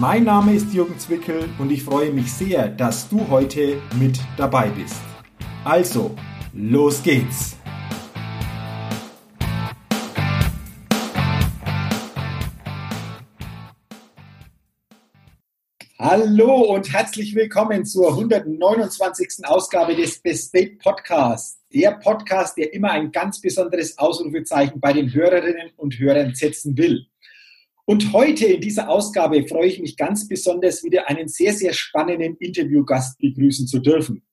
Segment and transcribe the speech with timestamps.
[0.00, 4.68] Mein Name ist Jürgen Zwickel und ich freue mich sehr, dass du heute mit dabei
[4.68, 5.00] bist.
[5.64, 6.14] Also,
[6.52, 7.56] los geht's!
[15.98, 19.44] Hallo und herzlich willkommen zur 129.
[19.46, 21.58] Ausgabe des Best State Podcasts.
[21.74, 27.08] Der Podcast, der immer ein ganz besonderes Ausrufezeichen bei den Hörerinnen und Hörern setzen will.
[27.88, 32.36] Und heute in dieser Ausgabe freue ich mich ganz besonders wieder einen sehr, sehr spannenden
[32.36, 34.26] Interviewgast begrüßen zu dürfen.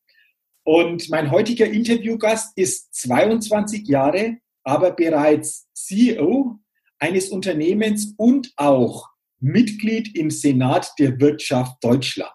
[0.66, 6.60] Und mein heutiger Interviewgast ist 22 Jahre, aber bereits CEO
[7.00, 9.08] eines Unternehmens und auch
[9.40, 12.34] Mitglied im Senat der Wirtschaft Deutschland.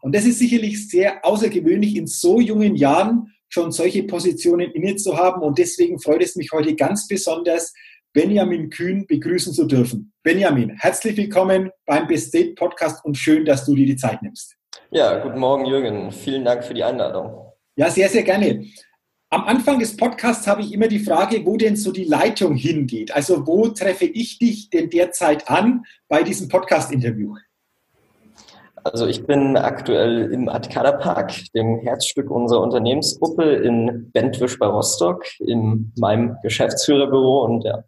[0.00, 5.16] Und das ist sicherlich sehr außergewöhnlich, in so jungen Jahren schon solche Positionen inne zu
[5.16, 5.40] haben.
[5.40, 7.72] Und deswegen freut es mich heute ganz besonders,
[8.14, 10.12] Benjamin Kühn begrüßen zu dürfen.
[10.22, 14.54] Benjamin, herzlich willkommen beim Best State Podcast und schön, dass du dir die Zeit nimmst.
[14.90, 16.12] Ja, guten Morgen, Jürgen.
[16.12, 17.50] Vielen Dank für die Einladung.
[17.74, 18.66] Ja, sehr, sehr gerne.
[19.30, 23.14] Am Anfang des Podcasts habe ich immer die Frage, wo denn so die Leitung hingeht.
[23.14, 27.34] Also wo treffe ich dich denn derzeit an bei diesem Podcast-Interview?
[28.84, 35.24] Also ich bin aktuell im Atkada Park, dem Herzstück unserer Unternehmensgruppe in Bentwisch bei Rostock,
[35.38, 37.84] in meinem Geschäftsführerbüro und ja,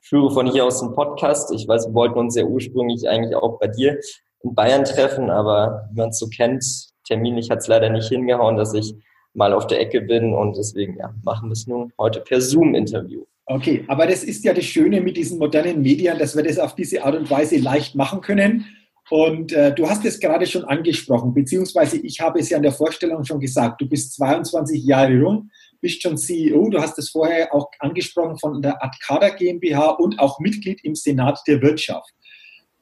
[0.00, 1.52] führe von hier aus einen Podcast.
[1.52, 3.98] Ich weiß, wir wollten uns ja ursprünglich eigentlich auch bei dir
[4.42, 6.64] in Bayern treffen, aber wie man es so kennt,
[7.06, 8.94] terminlich hat es leider nicht hingehauen, dass ich
[9.34, 13.24] mal auf der Ecke bin und deswegen ja, machen wir es nun heute per Zoom-Interview.
[13.46, 16.74] Okay, aber das ist ja das Schöne mit diesen modernen Medien, dass wir das auf
[16.74, 18.66] diese Art und Weise leicht machen können.
[19.10, 22.72] Und äh, du hast es gerade schon angesprochen, beziehungsweise ich habe es ja in der
[22.72, 23.80] Vorstellung schon gesagt.
[23.80, 26.68] Du bist 22 Jahre jung, bist schon CEO.
[26.68, 31.40] Du hast es vorher auch angesprochen von der Adkada GmbH und auch Mitglied im Senat
[31.46, 32.10] der Wirtschaft.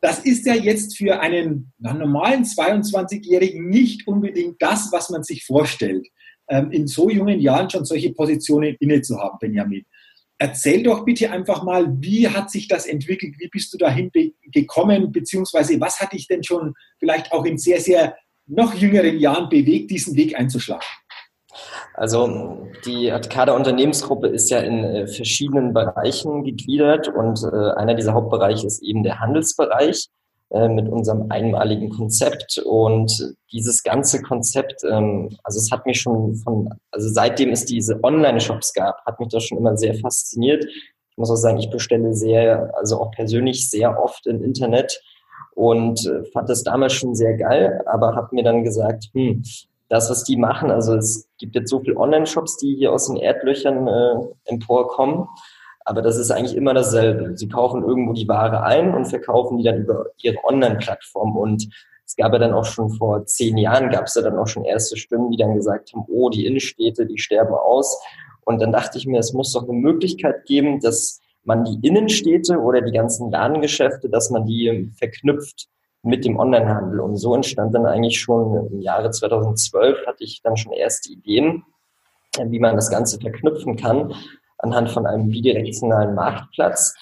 [0.00, 6.06] Das ist ja jetzt für einen normalen 22-Jährigen nicht unbedingt das, was man sich vorstellt,
[6.48, 9.84] ähm, in so jungen Jahren schon solche Positionen inne zu haben, Benjamin.
[10.38, 13.34] Erzähl doch bitte einfach mal, wie hat sich das entwickelt?
[13.38, 14.10] Wie bist du dahin
[14.52, 15.10] gekommen?
[15.10, 18.16] Beziehungsweise was hat dich denn schon vielleicht auch in sehr, sehr
[18.46, 20.84] noch jüngeren Jahren bewegt, diesen Weg einzuschlagen?
[21.94, 28.12] Also die Atkada Unternehmensgruppe ist ja in äh, verschiedenen Bereichen gegliedert und äh, einer dieser
[28.12, 30.08] Hauptbereiche ist eben der Handelsbereich.
[30.50, 32.58] Äh, mit unserem einmaligen Konzept.
[32.58, 37.98] Und dieses ganze Konzept, ähm, also es hat mich schon von, also seitdem es diese
[38.04, 40.64] Online-Shops gab, hat mich das schon immer sehr fasziniert.
[40.64, 45.02] Ich muss auch sagen, ich bestelle sehr, also auch persönlich sehr oft im Internet
[45.56, 49.42] und äh, fand das damals schon sehr geil, aber habe mir dann gesagt, hm,
[49.88, 53.16] das, was die machen, also es gibt jetzt so viele Online-Shops, die hier aus den
[53.16, 54.14] Erdlöchern äh,
[54.44, 55.26] emporkommen.
[55.86, 57.36] Aber das ist eigentlich immer dasselbe.
[57.36, 61.36] Sie kaufen irgendwo die Ware ein und verkaufen die dann über ihre Online-Plattform.
[61.36, 61.68] Und
[62.04, 64.64] es gab ja dann auch schon vor zehn Jahren, gab es ja dann auch schon
[64.64, 68.02] erste Stimmen, die dann gesagt haben, oh, die Innenstädte, die sterben aus.
[68.44, 72.58] Und dann dachte ich mir, es muss doch eine Möglichkeit geben, dass man die Innenstädte
[72.58, 75.68] oder die ganzen Ladengeschäfte, dass man die verknüpft
[76.02, 76.98] mit dem Onlinehandel.
[76.98, 81.62] Und so entstand dann eigentlich schon im Jahre 2012, hatte ich dann schon erste Ideen,
[82.44, 84.12] wie man das Ganze verknüpfen kann
[84.58, 86.94] anhand von einem bidirektionalen Marktplatz.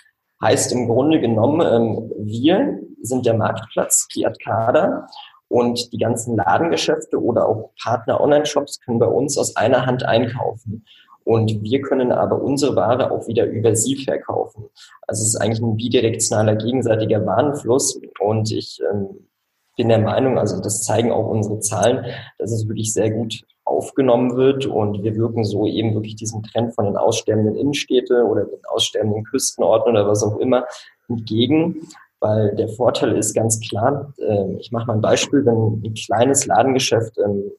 [0.43, 5.07] Heißt im Grunde genommen, ähm, wir sind der Marktplatz, die Adkada,
[5.49, 10.85] und die ganzen Ladengeschäfte oder auch Partner-Online-Shops können bei uns aus einer Hand einkaufen.
[11.23, 14.65] Und wir können aber unsere Ware auch wieder über sie verkaufen.
[15.07, 18.01] Also es ist eigentlich ein bidirektionaler gegenseitiger Warenfluss.
[18.21, 19.29] Und ich ähm,
[19.77, 22.05] bin der Meinung, also das zeigen auch unsere Zahlen,
[22.39, 26.75] dass es wirklich sehr gut aufgenommen wird und wir wirken so eben wirklich diesem Trend
[26.75, 30.67] von den aussterbenden Innenstädte oder den aussterbenden Küstenorten oder was auch immer
[31.09, 31.89] entgegen,
[32.21, 36.47] weil der Vorteil ist ganz klar, ähm, ich mache mal ein Beispiel, wenn ein kleines
[36.47, 37.53] Ladengeschäft, ähm,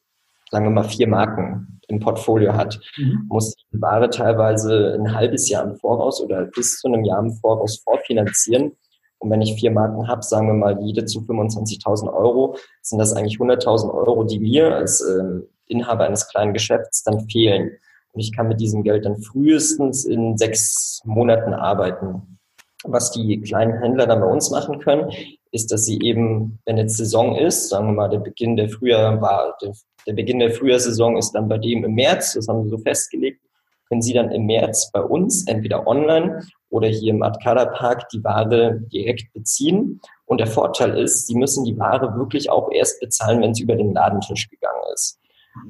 [0.52, 3.26] sagen wir mal vier Marken im Portfolio hat, mhm.
[3.28, 7.34] muss die Ware teilweise ein halbes Jahr im Voraus oder bis zu einem Jahr im
[7.34, 8.72] Voraus vorfinanzieren.
[9.20, 13.14] Und wenn ich vier Marken habe, sagen wir mal jede zu 25.000 Euro, sind das
[13.14, 17.72] eigentlich 100.000 Euro, die mir als ähm, Inhaber eines kleinen Geschäfts dann fehlen.
[18.12, 22.40] Und ich kann mit diesem Geld dann frühestens in sechs Monaten arbeiten.
[22.84, 25.12] Was die kleinen Händler dann bei uns machen können,
[25.52, 29.20] ist, dass sie eben, wenn jetzt Saison ist, sagen wir mal, der Beginn der Frühjahr
[29.22, 29.74] war, der,
[30.06, 33.42] der Beginn der Frühjahrssaison ist dann bei dem im März, das haben sie so festgelegt,
[33.88, 38.24] können Sie dann im März bei uns entweder online oder hier im Arcada Park die
[38.24, 40.02] Ware direkt beziehen.
[40.26, 43.76] Und der Vorteil ist, Sie müssen die Ware wirklich auch erst bezahlen, wenn es über
[43.76, 45.20] den Ladentisch gegangen ist.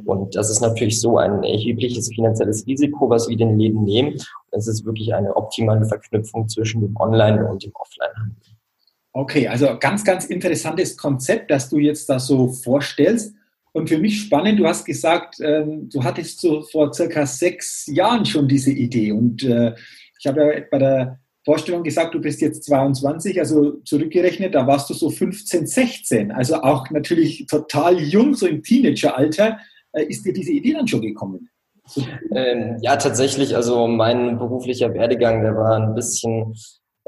[0.06, 4.16] Und das ist natürlich so ein erhebliches finanzielles Risiko, was wir den Läden nehmen.
[4.52, 8.36] Es ist wirklich eine optimale Verknüpfung zwischen dem Online- und dem Offline-Handel.
[9.14, 13.34] Okay, also ganz, ganz interessantes Konzept, das du jetzt da so vorstellst.
[13.72, 18.26] Und für mich spannend, du hast gesagt, ähm, du hattest so vor circa sechs Jahren
[18.26, 19.12] schon diese Idee.
[19.12, 19.74] Und äh,
[20.20, 24.90] ich habe ja bei der Vorstellung gesagt, du bist jetzt 22, also zurückgerechnet, da warst
[24.90, 26.32] du so 15, 16.
[26.32, 29.60] Also auch natürlich total jung, so im Teenageralter.
[29.96, 31.50] Äh, ist dir diese Idee dann schon gekommen?
[32.32, 33.56] Ähm, ja, tatsächlich.
[33.56, 36.56] Also mein beruflicher Werdegang, der war ein bisschen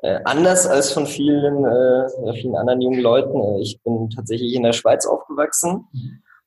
[0.03, 3.39] äh, anders als von vielen, äh, vielen anderen jungen Leuten.
[3.39, 5.87] Äh, ich bin tatsächlich in der Schweiz aufgewachsen.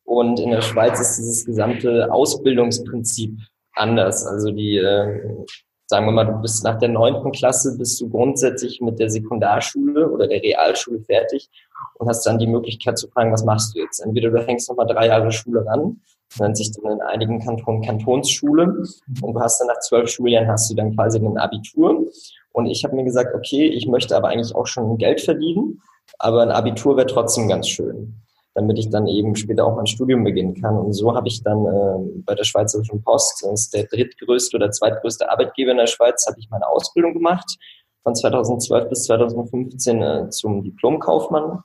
[0.05, 3.39] Und in der Schweiz ist dieses gesamte Ausbildungsprinzip
[3.75, 4.27] anders.
[4.27, 5.45] Also die, äh,
[5.87, 10.11] sagen wir mal, du bist nach der neunten Klasse, bist du grundsätzlich mit der Sekundarschule
[10.11, 11.49] oder der Realschule fertig
[11.95, 14.01] und hast dann die Möglichkeit zu fragen, was machst du jetzt?
[14.01, 16.01] Entweder du hängst nochmal drei Jahre Schule ran,
[16.39, 18.85] nennt sich dann in einigen Kantonen Kantonsschule
[19.23, 22.07] und du hast dann nach zwölf Schuljahren hast du dann quasi ein Abitur.
[22.53, 25.81] Und ich habe mir gesagt, okay, ich möchte aber eigentlich auch schon Geld verdienen,
[26.19, 28.21] aber ein Abitur wäre trotzdem ganz schön
[28.55, 30.77] damit ich dann eben später auch mein Studium beginnen kann.
[30.77, 34.71] Und so habe ich dann äh, bei der Schweizerischen Post, das ist der drittgrößte oder
[34.71, 37.57] zweitgrößte Arbeitgeber in der Schweiz, habe ich meine Ausbildung gemacht
[38.03, 41.63] von 2012 bis 2015 äh, zum Diplomkaufmann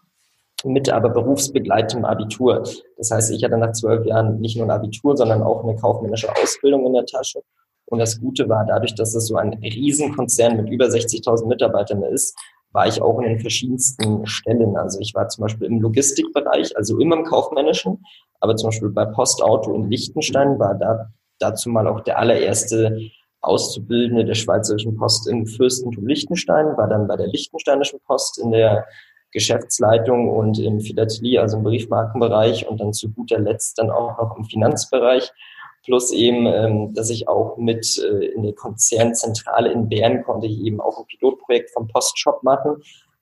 [0.64, 2.64] mit aber berufsbegleitetem Abitur.
[2.98, 6.30] Das heißt, ich hatte nach zwölf Jahren nicht nur ein Abitur, sondern auch eine kaufmännische
[6.42, 7.42] Ausbildung in der Tasche.
[7.88, 12.36] Und das Gute war, dadurch, dass es so ein Riesenkonzern mit über 60.000 Mitarbeitern ist,
[12.72, 14.76] war ich auch in den verschiedensten Stellen.
[14.76, 18.04] Also ich war zum Beispiel im Logistikbereich, also immer im kaufmännischen,
[18.40, 21.10] aber zum Beispiel bei Postauto in Liechtenstein war da
[21.40, 23.00] dazu mal auch der allererste
[23.42, 28.86] Auszubildende der Schweizerischen Post im Fürstentum Liechtenstein, war dann bei der Liechtensteinischen Post in der
[29.32, 34.38] Geschäftsleitung und im Philatelie, also im Briefmarkenbereich und dann zu guter Letzt dann auch noch
[34.38, 35.32] im Finanzbereich.
[35.84, 40.60] Plus eben, ähm, dass ich auch mit äh, in der Konzernzentrale in Bern konnte ich
[40.62, 42.78] eben auch ein Pilotprojekt vom Postshop machen,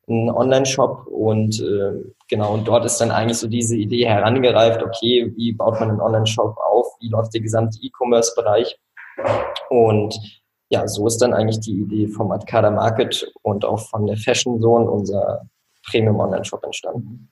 [0.08, 1.94] einen Online-Shop und äh,
[2.30, 6.02] genau, und dort ist dann eigentlich so diese Idee herangereift, okay, wie baut man einen
[6.02, 8.80] Online-Shop auf, wie läuft der gesamte E-Commerce-Bereich?
[9.70, 10.18] Und
[10.70, 14.62] ja, so ist dann eigentlich die Idee vom Adkada Market und auch von der Fashion
[14.62, 15.48] Zone, unser
[15.86, 17.30] Premium Online-Shop entstanden.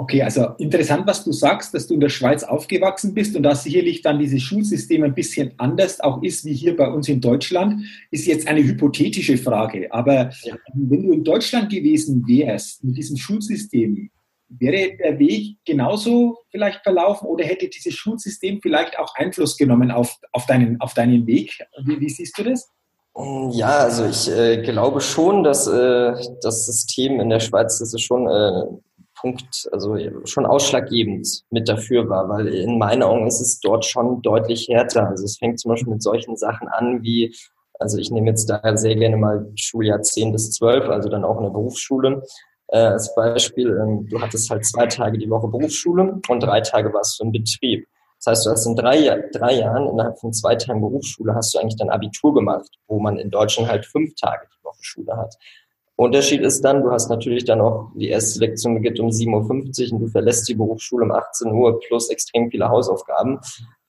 [0.00, 3.64] Okay, also interessant, was du sagst, dass du in der Schweiz aufgewachsen bist und dass
[3.64, 7.84] sicherlich dann dieses Schulsystem ein bisschen anders auch ist wie hier bei uns in Deutschland,
[8.10, 9.92] ist jetzt eine hypothetische Frage.
[9.92, 10.56] Aber ja.
[10.72, 14.10] wenn du in Deutschland gewesen wärst mit diesem Schulsystem,
[14.48, 20.16] wäre der Weg genauso vielleicht verlaufen oder hätte dieses Schulsystem vielleicht auch Einfluss genommen auf,
[20.32, 21.58] auf, deinen, auf deinen Weg?
[21.84, 22.68] Wie, wie siehst du das?
[23.16, 28.02] Ja, also ich äh, glaube schon, dass äh, das System in der Schweiz, das ist
[28.02, 28.64] schon äh,
[29.20, 34.22] Punkt, also schon ausschlaggebend mit dafür war, weil in meinen Augen ist es dort schon
[34.22, 35.08] deutlich härter.
[35.08, 37.34] Also es fängt zum Beispiel mit solchen Sachen an wie,
[37.78, 41.36] also ich nehme jetzt da sehr gerne mal Schuljahr 10 bis 12, also dann auch
[41.38, 42.22] in der Berufsschule.
[42.68, 46.92] Äh, als Beispiel, ähm, du hattest halt zwei Tage die Woche Berufsschule und drei Tage
[46.94, 47.86] warst du im Betrieb.
[48.22, 51.58] Das heißt, du hast in drei, drei Jahren innerhalb von zwei Tagen Berufsschule hast du
[51.58, 55.34] eigentlich dein Abitur gemacht, wo man in Deutschland halt fünf Tage die Woche Schule hat.
[55.96, 59.92] Unterschied ist dann, du hast natürlich dann auch, die erste Lektion beginnt um 7.50 Uhr
[59.92, 63.38] und du verlässt die Berufsschule um 18 Uhr plus extrem viele Hausaufgaben.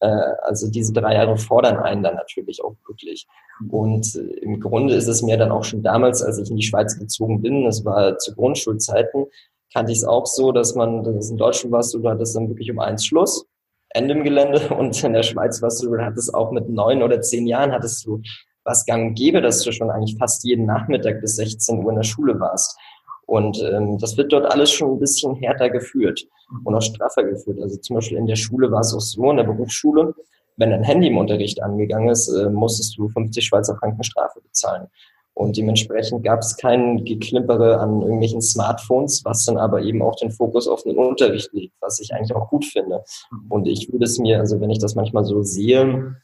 [0.02, 0.08] Äh,
[0.44, 3.28] also diese drei Jahre fordern einen dann natürlich auch wirklich.
[3.70, 6.64] Und äh, im Grunde ist es mir dann auch schon damals, als ich in die
[6.64, 9.28] Schweiz gezogen bin, das war zu Grundschulzeiten,
[9.74, 12.70] kannte ich es auch so, dass man, das in Deutschland warst du hattest dann wirklich
[12.72, 13.46] um eins Schluss,
[13.94, 17.22] Ende im Gelände und in der Schweiz warst du, du hattest auch mit neun oder
[17.22, 18.22] zehn Jahren hattest du
[18.64, 21.98] was gang und gäbe, dass du schon eigentlich fast jeden Nachmittag bis 16 Uhr in
[21.98, 22.78] der Schule warst.
[23.26, 26.26] Und ähm, das wird dort alles schon ein bisschen härter geführt
[26.64, 27.60] und auch straffer geführt.
[27.62, 30.14] Also zum Beispiel in der Schule war es auch so, in der Berufsschule,
[30.58, 34.88] wenn ein Handy im Unterricht angegangen ist, äh, musstest du 50 Schweizer Franken Strafe bezahlen.
[35.34, 40.32] Und dementsprechend gab es kein Geklimpere an irgendwelchen Smartphones, was dann aber eben auch den
[40.32, 43.04] Fokus auf den Unterricht legt, was ich eigentlich auch gut finde.
[43.50, 46.16] Und ich würde es mir, also wenn ich das manchmal so sehe,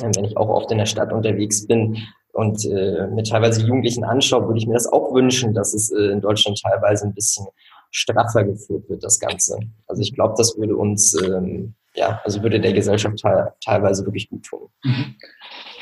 [0.00, 1.98] wenn ich auch oft in der Stadt unterwegs bin
[2.32, 6.12] und äh, mir teilweise Jugendlichen anschaue, würde ich mir das auch wünschen, dass es äh,
[6.12, 7.46] in Deutschland teilweise ein bisschen
[7.90, 9.58] straffer geführt wird, das Ganze.
[9.86, 13.22] Also ich glaube, das würde uns ähm, ja, also würde der Gesellschaft
[13.64, 14.68] teilweise wirklich gut tun.
[14.84, 15.16] Mhm.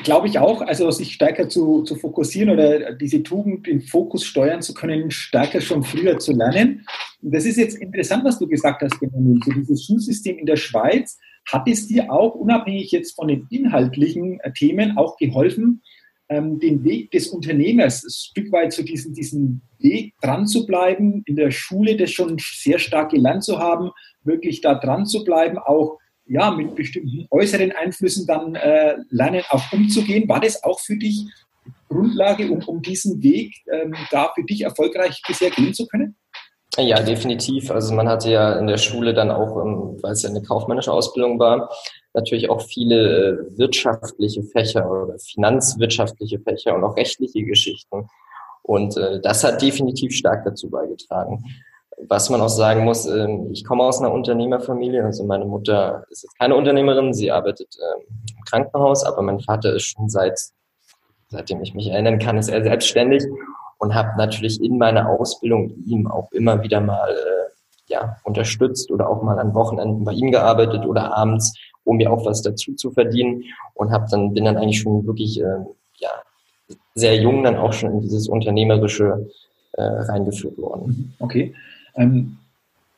[0.03, 4.61] Glaube ich auch, also sich stärker zu, zu fokussieren oder diese Tugend, den Fokus steuern
[4.61, 6.85] zu können, stärker schon früher zu lernen.
[7.21, 9.41] Und das ist jetzt interessant, was du gesagt hast, Benjamin.
[9.43, 11.17] So dieses Schulsystem in der Schweiz,
[11.51, 15.81] hat es dir auch, unabhängig jetzt von den inhaltlichen äh, Themen, auch geholfen,
[16.29, 21.23] ähm, den Weg des Unternehmers ein Stück weit zu diesem, diesem Weg dran zu bleiben,
[21.25, 23.91] in der Schule das schon sehr stark gelernt zu haben,
[24.23, 25.97] wirklich da dran zu bleiben, auch
[26.27, 30.27] ja, mit bestimmten äußeren Einflüssen dann äh, lernen, auch umzugehen.
[30.27, 31.25] War das auch für dich
[31.89, 36.15] Grundlage, um, um diesen Weg ähm, da für dich erfolgreich bisher gehen zu können?
[36.77, 37.71] Ja, definitiv.
[37.71, 40.91] Also man hatte ja in der Schule dann auch, ähm, weil es ja eine kaufmännische
[40.91, 41.71] Ausbildung war,
[42.13, 48.07] natürlich auch viele äh, wirtschaftliche Fächer oder finanzwirtschaftliche Fächer und auch rechtliche Geschichten.
[48.61, 51.43] Und äh, das hat definitiv stark dazu beigetragen
[51.97, 56.23] was man auch sagen muss, ähm, ich komme aus einer Unternehmerfamilie, also meine Mutter ist
[56.23, 58.03] jetzt keine Unternehmerin, sie arbeitet ähm,
[58.37, 60.39] im Krankenhaus, aber mein Vater ist schon seit,
[61.29, 63.23] seitdem ich mich erinnern kann, ist er selbstständig
[63.79, 69.09] und habe natürlich in meiner Ausbildung ihm auch immer wieder mal äh, ja, unterstützt oder
[69.09, 72.91] auch mal an Wochenenden bei ihm gearbeitet oder abends, um mir auch was dazu zu
[72.91, 76.09] verdienen und habe dann bin dann eigentlich schon wirklich äh, ja
[76.95, 79.29] sehr jung dann auch schon in dieses unternehmerische
[79.73, 81.15] äh, reingeführt worden.
[81.19, 81.55] Okay.
[81.97, 82.37] Ähm,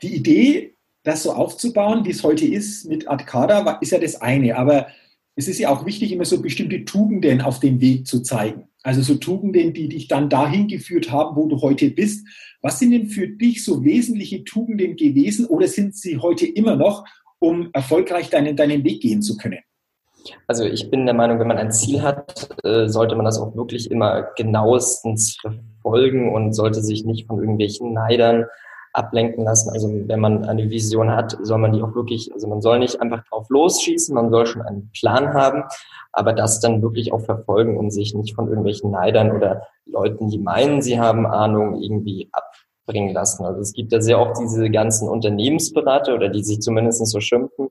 [0.01, 4.57] die Idee, das so aufzubauen, wie es heute ist mit Arcada, ist ja das eine.
[4.57, 4.87] Aber
[5.35, 8.67] es ist ja auch wichtig, immer so bestimmte Tugenden auf dem Weg zu zeigen.
[8.83, 12.27] Also so Tugenden, die dich dann dahin geführt haben, wo du heute bist.
[12.61, 17.05] Was sind denn für dich so wesentliche Tugenden gewesen oder sind sie heute immer noch,
[17.39, 19.59] um erfolgreich deinen, deinen Weg gehen zu können?
[20.47, 23.55] Also ich bin der Meinung, wenn man ein Ziel hat, äh, sollte man das auch
[23.55, 28.45] wirklich immer genauestens verfolgen und sollte sich nicht von irgendwelchen Neidern
[28.93, 29.69] ablenken lassen.
[29.69, 33.01] Also wenn man eine Vision hat, soll man die auch wirklich, also man soll nicht
[33.01, 35.63] einfach drauf losschießen, man soll schon einen Plan haben,
[36.11, 40.39] aber das dann wirklich auch verfolgen und sich nicht von irgendwelchen Neidern oder Leuten, die
[40.39, 43.45] meinen, sie haben Ahnung, irgendwie abbringen lassen.
[43.45, 47.69] Also es gibt ja sehr oft diese ganzen Unternehmensberater oder die sich zumindest so schimpfen,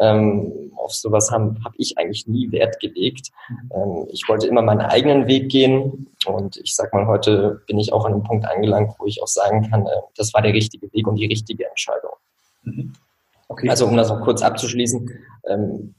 [0.00, 3.30] ähm, auf sowas habe hab ich eigentlich nie Wert gelegt.
[3.74, 7.92] Ähm, ich wollte immer meinen eigenen Weg gehen und ich sag mal, heute bin ich
[7.92, 10.92] auch an einem Punkt angelangt, wo ich auch sagen kann, äh, das war der richtige
[10.92, 12.12] Weg und die richtige Entscheidung.
[12.62, 12.92] Mhm.
[13.48, 13.68] Okay.
[13.68, 15.10] Also um das auch kurz abzuschließen,
[15.48, 15.94] ähm,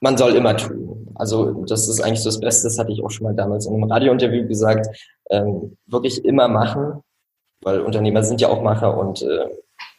[0.00, 1.08] man soll immer tun.
[1.14, 3.74] Also das ist eigentlich so das Beste, das hatte ich auch schon mal damals in
[3.74, 4.86] einem Radiointerview gesagt,
[5.30, 7.02] ähm, wirklich immer machen,
[7.62, 9.48] weil Unternehmer sind ja auch Macher und äh,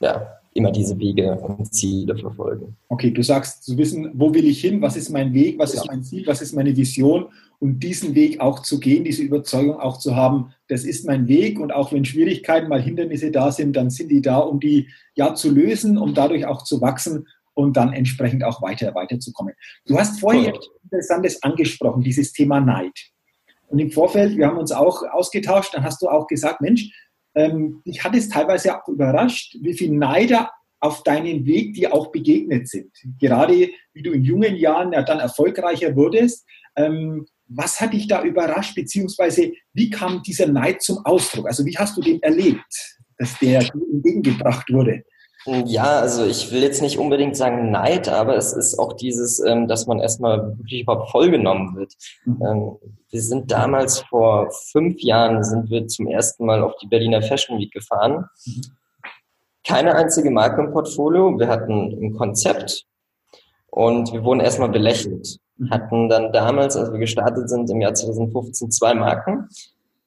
[0.01, 2.77] ja, immer diese Wege und Ziele verfolgen.
[2.87, 5.81] Okay, du sagst zu wissen, wo will ich hin, was ist mein Weg, was ja.
[5.81, 7.25] ist mein Ziel, was ist meine Vision
[7.59, 11.59] und diesen Weg auch zu gehen, diese Überzeugung auch zu haben, das ist mein Weg
[11.59, 15.35] und auch wenn Schwierigkeiten mal Hindernisse da sind, dann sind die da, um die ja
[15.35, 19.53] zu lösen, um dadurch auch zu wachsen und dann entsprechend auch weiter weiterzukommen.
[19.85, 22.93] Du hast vorhin etwas Interessantes angesprochen, dieses Thema Neid.
[23.67, 26.91] Und im Vorfeld, wir haben uns auch ausgetauscht, dann hast du auch gesagt, Mensch,
[27.35, 32.11] ähm, ich hatte es teilweise auch überrascht, wie viele Neider auf deinen Weg dir auch
[32.11, 32.91] begegnet sind.
[33.19, 36.45] Gerade wie du in jungen Jahren ja dann erfolgreicher wurdest.
[36.75, 41.47] Ähm, was hat dich da überrascht, beziehungsweise wie kam dieser Neid zum Ausdruck?
[41.47, 43.59] Also wie hast du den erlebt, dass der
[43.91, 45.03] entgegengebracht wurde?
[45.45, 49.67] Ja, also ich will jetzt nicht unbedingt sagen Neid, aber es ist auch dieses, ähm,
[49.67, 51.93] dass man erstmal wirklich überhaupt vollgenommen wird.
[52.25, 52.41] Mhm.
[52.45, 52.77] Ähm,
[53.11, 57.59] wir sind damals vor fünf Jahren sind wir zum ersten Mal auf die Berliner Fashion
[57.59, 58.25] Week gefahren.
[58.45, 58.61] Mhm.
[59.67, 61.37] Keine einzige Marke im Portfolio.
[61.39, 62.85] Wir hatten ein Konzept
[63.67, 65.37] und wir wurden erstmal belächelt.
[65.57, 65.69] Mhm.
[65.69, 69.47] Hatten dann damals, als wir gestartet sind, im Jahr 2015 zwei Marken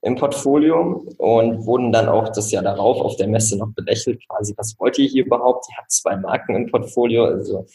[0.08, 4.54] im Portfolio und wurden dann auch das Jahr darauf auf der Messe noch belächelt, quasi,
[4.56, 5.66] was wollt ihr hier überhaupt?
[5.70, 7.66] Ihr habt zwei Marken im Portfolio, also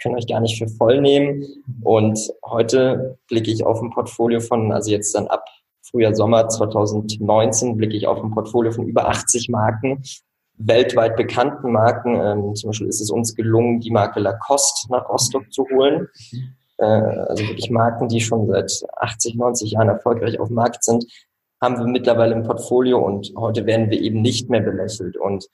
[0.00, 1.44] können euch gar nicht für voll nehmen.
[1.82, 5.44] Und heute blicke ich auf ein Portfolio von, also jetzt dann ab
[5.82, 10.02] Frühjahr, Sommer 2019 blicke ich auf ein Portfolio von über 80 Marken,
[10.56, 12.14] weltweit bekannten Marken.
[12.14, 16.06] Ähm, zum Beispiel ist es uns gelungen, die Marke Lacoste nach Rostock zu holen.
[16.78, 21.04] Äh, also wirklich Marken, die schon seit 80, 90 Jahren erfolgreich auf dem Markt sind
[21.60, 25.16] haben wir mittlerweile im Portfolio und heute werden wir eben nicht mehr belächelt.
[25.16, 25.46] Und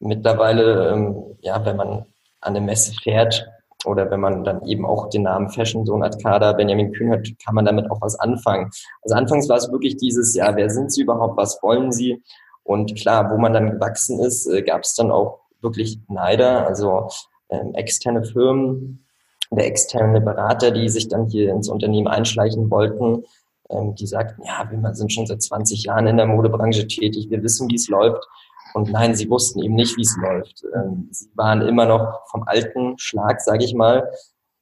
[0.00, 2.06] mittlerweile, ähm, ja, wenn man an
[2.40, 3.48] eine Messe fährt
[3.84, 7.54] oder wenn man dann eben auch den Namen Fashion Zone Arcada Benjamin Kühn hört, kann
[7.54, 8.70] man damit auch was anfangen.
[9.02, 12.22] Also anfangs war es wirklich dieses, ja, wer sind Sie überhaupt, was wollen Sie?
[12.64, 17.08] Und klar, wo man dann gewachsen ist, äh, gab es dann auch wirklich Neider, also
[17.50, 19.06] ähm, externe Firmen,
[19.50, 23.24] der externe Berater, die sich dann hier ins Unternehmen einschleichen wollten,
[23.72, 27.42] ähm, die sagten, ja, wir sind schon seit 20 Jahren in der Modebranche tätig, wir
[27.42, 28.26] wissen, wie es läuft.
[28.74, 30.64] Und nein, sie wussten eben nicht, wie es läuft.
[30.74, 34.10] Ähm, sie waren immer noch vom alten Schlag, sage ich mal.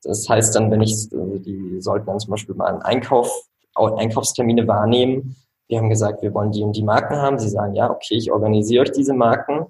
[0.02, 3.31] Das heißt dann, wenn ich, also die sollten dann zum Beispiel mal einen Einkauf,
[3.75, 5.37] Einkaufstermine wahrnehmen.
[5.69, 7.38] Wir haben gesagt, wir wollen die und die Marken haben.
[7.38, 9.67] Sie sagen, ja, okay, ich organisiere euch diese Marken.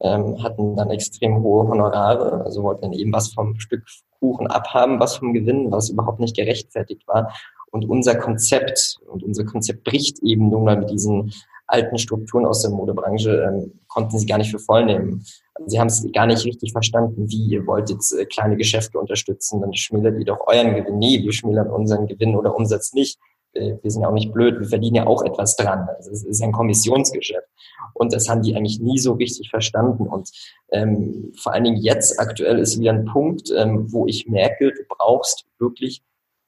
[0.00, 3.82] Ähm, hatten dann extrem hohe Honorare, also wollten dann eben was vom Stück
[4.18, 7.32] Kuchen abhaben, was vom Gewinn, was überhaupt nicht gerechtfertigt war.
[7.70, 11.32] Und unser Konzept und unser Konzept bricht eben nun mal mit diesen
[11.66, 15.24] alten Strukturen aus der Modebranche, ähm, konnten sie gar nicht für voll nehmen.
[15.54, 18.98] Also sie haben es gar nicht richtig verstanden, wie ihr wollt jetzt äh, kleine Geschäfte
[18.98, 20.98] unterstützen, dann schmälert ihr doch euren Gewinn.
[20.98, 23.18] Nee, wir schmälern unseren Gewinn oder Umsatz nicht.
[23.52, 25.88] Äh, wir sind ja auch nicht blöd, wir verdienen ja auch etwas dran.
[25.96, 27.48] Also es ist ein Kommissionsgeschäft.
[27.94, 30.06] Und das haben die eigentlich nie so richtig verstanden.
[30.06, 30.30] Und
[30.70, 34.82] ähm, vor allen Dingen jetzt aktuell ist wieder ein Punkt, ähm, wo ich merke, du
[34.88, 36.02] brauchst wirklich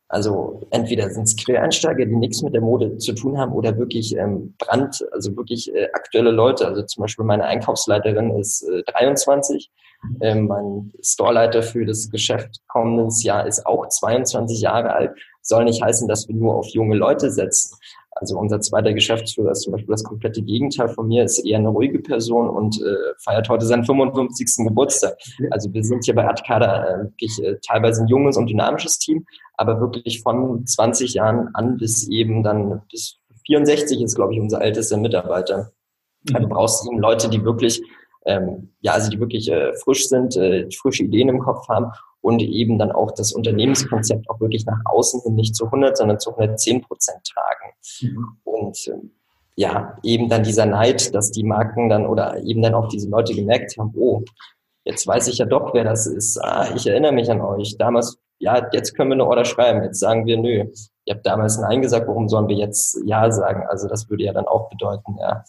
[0.08, 4.16] also entweder sind es Quereinsteiger, die nichts mit der Mode zu tun haben, oder wirklich
[4.16, 6.66] ähm, Brand, also wirklich äh, aktuelle Leute.
[6.66, 9.70] Also zum Beispiel meine Einkaufsleiterin ist äh, 23,
[10.20, 15.10] ähm, mein Storeleiter für das Geschäft kommendes Jahr ist auch 22 Jahre alt.
[15.42, 17.76] Soll nicht heißen, dass wir nur auf junge Leute setzen.
[18.20, 21.68] Also unser zweiter Geschäftsführer ist zum Beispiel das komplette Gegenteil von mir, ist eher eine
[21.68, 24.66] ruhige Person und äh, feiert heute seinen 55.
[24.66, 25.16] Geburtstag.
[25.50, 29.25] Also wir sind hier bei Atkada äh, wirklich äh, teilweise ein junges und dynamisches Team,
[29.56, 34.60] aber wirklich von 20 Jahren an bis eben dann bis 64 ist, glaube ich, unser
[34.60, 35.70] ältester Mitarbeiter.
[36.25, 36.37] Mhm.
[36.37, 37.80] Also du brauchst eben Leute, die wirklich,
[38.28, 42.42] ähm, ja, also die wirklich äh, frisch sind, äh, frische Ideen im Kopf haben und
[42.42, 46.30] eben dann auch das Unternehmenskonzept auch wirklich nach außen hin nicht zu 100, sondern zu
[46.30, 47.73] 110 Prozent tragen.
[48.02, 48.26] Mhm.
[48.44, 49.12] Und ähm,
[49.56, 53.35] ja, eben dann dieser Neid, dass die Marken dann oder eben dann auch diese Leute
[53.35, 54.23] gemerkt haben, oh,
[54.85, 56.38] jetzt weiß ich ja doch, wer das ist.
[56.38, 57.76] Ah, ich erinnere mich an euch.
[57.78, 59.82] Damals ja, jetzt können wir eine Order schreiben.
[59.82, 60.70] Jetzt sagen wir, nö,
[61.04, 63.64] ihr habt damals Nein gesagt, warum sollen wir jetzt Ja sagen?
[63.68, 65.42] Also das würde ja dann auch bedeuten, ja,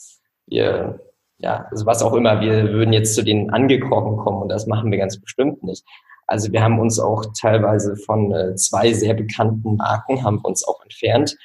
[0.47, 0.99] wir,
[1.39, 4.91] ja, also was auch immer, wir würden jetzt zu den Angekrochen kommen und das machen
[4.91, 5.85] wir ganz bestimmt nicht.
[6.27, 10.83] Also wir haben uns auch teilweise von äh, zwei sehr bekannten Marken haben uns auch
[10.83, 11.35] entfernt,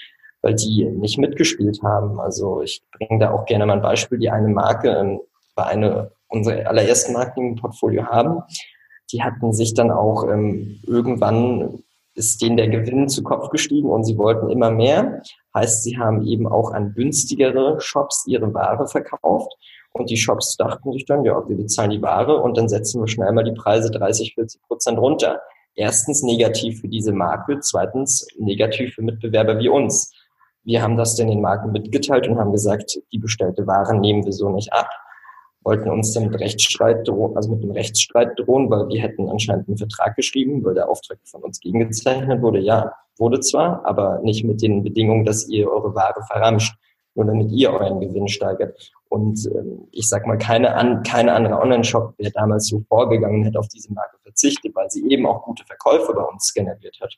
[0.42, 2.20] weil die nicht mitgespielt haben.
[2.20, 4.18] Also ich bringe da auch gerne mal ein Beispiel.
[4.18, 5.20] Die eine Marke ähm,
[5.54, 8.42] war eine unserer allerersten Marken im Portfolio haben
[9.12, 11.84] die hatten sich dann auch ähm, irgendwann
[12.16, 15.22] ist denen der Gewinn zu Kopf gestiegen und sie wollten immer mehr.
[15.52, 19.52] Heißt, sie haben eben auch an günstigere Shops ihre Ware verkauft.
[19.94, 23.08] Und die Shops dachten sich dann, ja, wir bezahlen die Ware und dann setzen wir
[23.08, 25.40] schnell mal die Preise 30, 40 Prozent runter.
[25.74, 30.12] Erstens negativ für diese Marke, zweitens negativ für Mitbewerber wie uns.
[30.64, 34.32] Wir haben das dann den Marken mitgeteilt und haben gesagt, die bestellte Ware nehmen wir
[34.32, 34.88] so nicht ab
[35.64, 39.66] wollten uns dann mit Rechtsstreit drohen, also mit einem Rechtsstreit drohen, weil wir hätten anscheinend
[39.66, 42.60] einen Vertrag geschrieben, weil der Auftrag von uns gegengezeichnet wurde.
[42.60, 46.76] Ja, wurde zwar, aber nicht mit den Bedingungen, dass ihr eure Ware verramscht,
[47.14, 48.92] nur damit ihr euren Gewinn steigert.
[49.14, 53.60] Und ähm, ich sag mal, keine, an, keine andere Online-Shop wäre damals so vorgegangen, hätte
[53.60, 57.14] auf diese Marke verzichtet, weil sie eben auch gute Verkäufe bei uns generiert hat.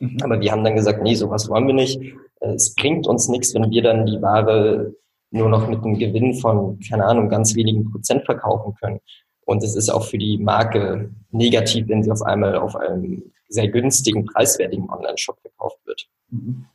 [0.00, 0.18] Mhm.
[0.22, 1.98] Aber wir haben dann gesagt, nee, sowas wollen wir nicht.
[2.40, 4.92] Es bringt uns nichts, wenn wir dann die Ware
[5.30, 9.00] nur noch mit einem Gewinn von, keine Ahnung, ganz wenigen Prozent verkaufen können.
[9.46, 13.68] Und es ist auch für die Marke negativ, wenn sie auf einmal auf einem sehr
[13.68, 16.06] günstigen, preiswertigen Online-Shop verkauft wird.
[16.28, 16.66] Mhm.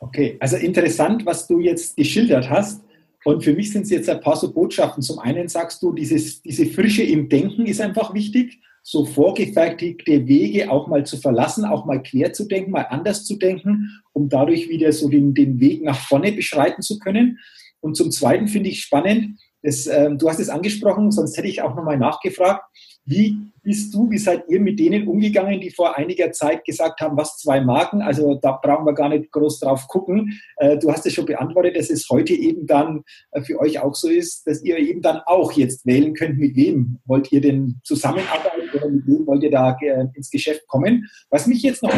[0.00, 2.82] Okay, also interessant, was du jetzt geschildert hast.
[3.24, 5.02] Und für mich sind es jetzt ein paar so Botschaften.
[5.02, 10.70] Zum einen sagst du, dieses, diese Frische im Denken ist einfach wichtig, so vorgefertigte Wege
[10.70, 14.68] auch mal zu verlassen, auch mal quer zu denken, mal anders zu denken, um dadurch
[14.68, 17.38] wieder so den, den Weg nach vorne beschreiten zu können.
[17.80, 21.62] Und zum Zweiten finde ich spannend, das, äh, du hast es angesprochen, sonst hätte ich
[21.62, 22.64] auch nochmal nachgefragt.
[23.04, 27.16] Wie bist du, wie seid ihr mit denen umgegangen, die vor einiger Zeit gesagt haben,
[27.16, 30.40] was zwei Marken, also da brauchen wir gar nicht groß drauf gucken.
[30.56, 33.94] Äh, du hast es schon beantwortet, dass es heute eben dann äh, für euch auch
[33.94, 37.80] so ist, dass ihr eben dann auch jetzt wählen könnt, mit wem wollt ihr denn
[37.84, 41.08] zusammenarbeiten oder mit wem wollt ihr da äh, ins Geschäft kommen.
[41.30, 41.94] Was mich jetzt noch,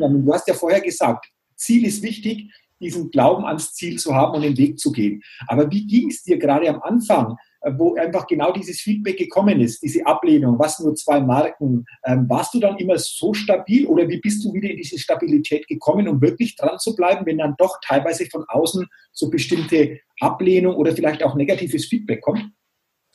[0.00, 2.50] du hast ja vorher gesagt, Ziel ist wichtig,
[2.82, 5.22] diesen Glauben ans Ziel zu haben und den Weg zu gehen.
[5.46, 9.60] Aber wie ging es dir gerade am Anfang, äh, wo einfach genau dieses Feedback gekommen
[9.60, 14.08] ist, diese Ablehnung, was nur zwei Marken, ähm, warst du dann immer so stabil oder
[14.08, 17.54] wie bist du wieder in diese Stabilität gekommen, um wirklich dran zu bleiben, wenn dann
[17.58, 22.44] doch teilweise von außen so bestimmte Ablehnung oder vielleicht auch negatives Feedback kommt?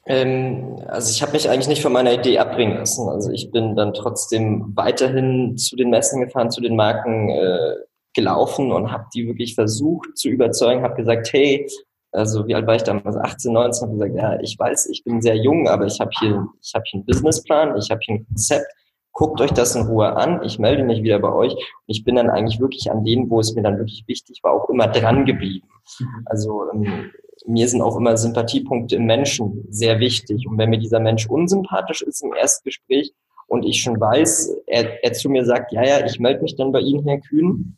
[0.06, 3.10] Ähm, also ich habe mich eigentlich nicht von meiner Idee abbringen lassen.
[3.10, 7.76] Also ich bin dann trotzdem weiterhin zu den Messen gefahren, zu den Marken, äh,
[8.18, 11.68] gelaufen und habe die wirklich versucht zu überzeugen, habe gesagt, hey,
[12.12, 13.16] also wie alt war ich damals?
[13.16, 16.48] 18, 19, habe gesagt, ja, ich weiß, ich bin sehr jung, aber ich habe hier,
[16.62, 18.66] ich habe hier einen Businessplan, ich habe hier ein Konzept.
[19.12, 20.44] Guckt euch das in Ruhe an.
[20.44, 21.54] Ich melde mich wieder bei euch.
[21.54, 24.54] Und ich bin dann eigentlich wirklich an denen, wo es mir dann wirklich wichtig war,
[24.54, 25.68] auch immer dran geblieben.
[26.00, 26.08] Mhm.
[26.26, 27.12] Also ähm,
[27.48, 30.48] mir sind auch immer Sympathiepunkte im Menschen sehr wichtig.
[30.48, 33.12] Und wenn mir dieser Mensch unsympathisch ist im Erstgespräch
[33.48, 36.72] und ich schon weiß, er, er zu mir sagt, ja, ja, ich melde mich dann
[36.72, 37.78] bei Ihnen, Herr Kühn,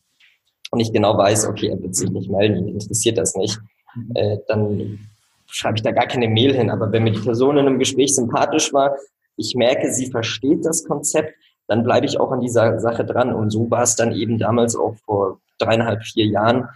[0.72, 3.60] und ich genau weiß, okay, er wird sich nicht melden, ihn interessiert das nicht,
[4.16, 5.00] äh, dann
[5.48, 6.70] schreibe ich da gar keine Mail hin.
[6.70, 8.96] Aber wenn mir die Person in einem Gespräch sympathisch war,
[9.36, 11.34] ich merke, sie versteht das Konzept,
[11.68, 13.34] dann bleibe ich auch an dieser Sache dran.
[13.34, 16.68] Und so war es dann eben damals auch vor dreieinhalb, vier Jahren,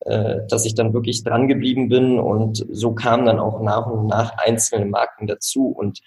[0.00, 4.06] äh, dass ich dann wirklich dran geblieben bin und so kamen dann auch nach und
[4.06, 6.00] nach einzelne Marken dazu und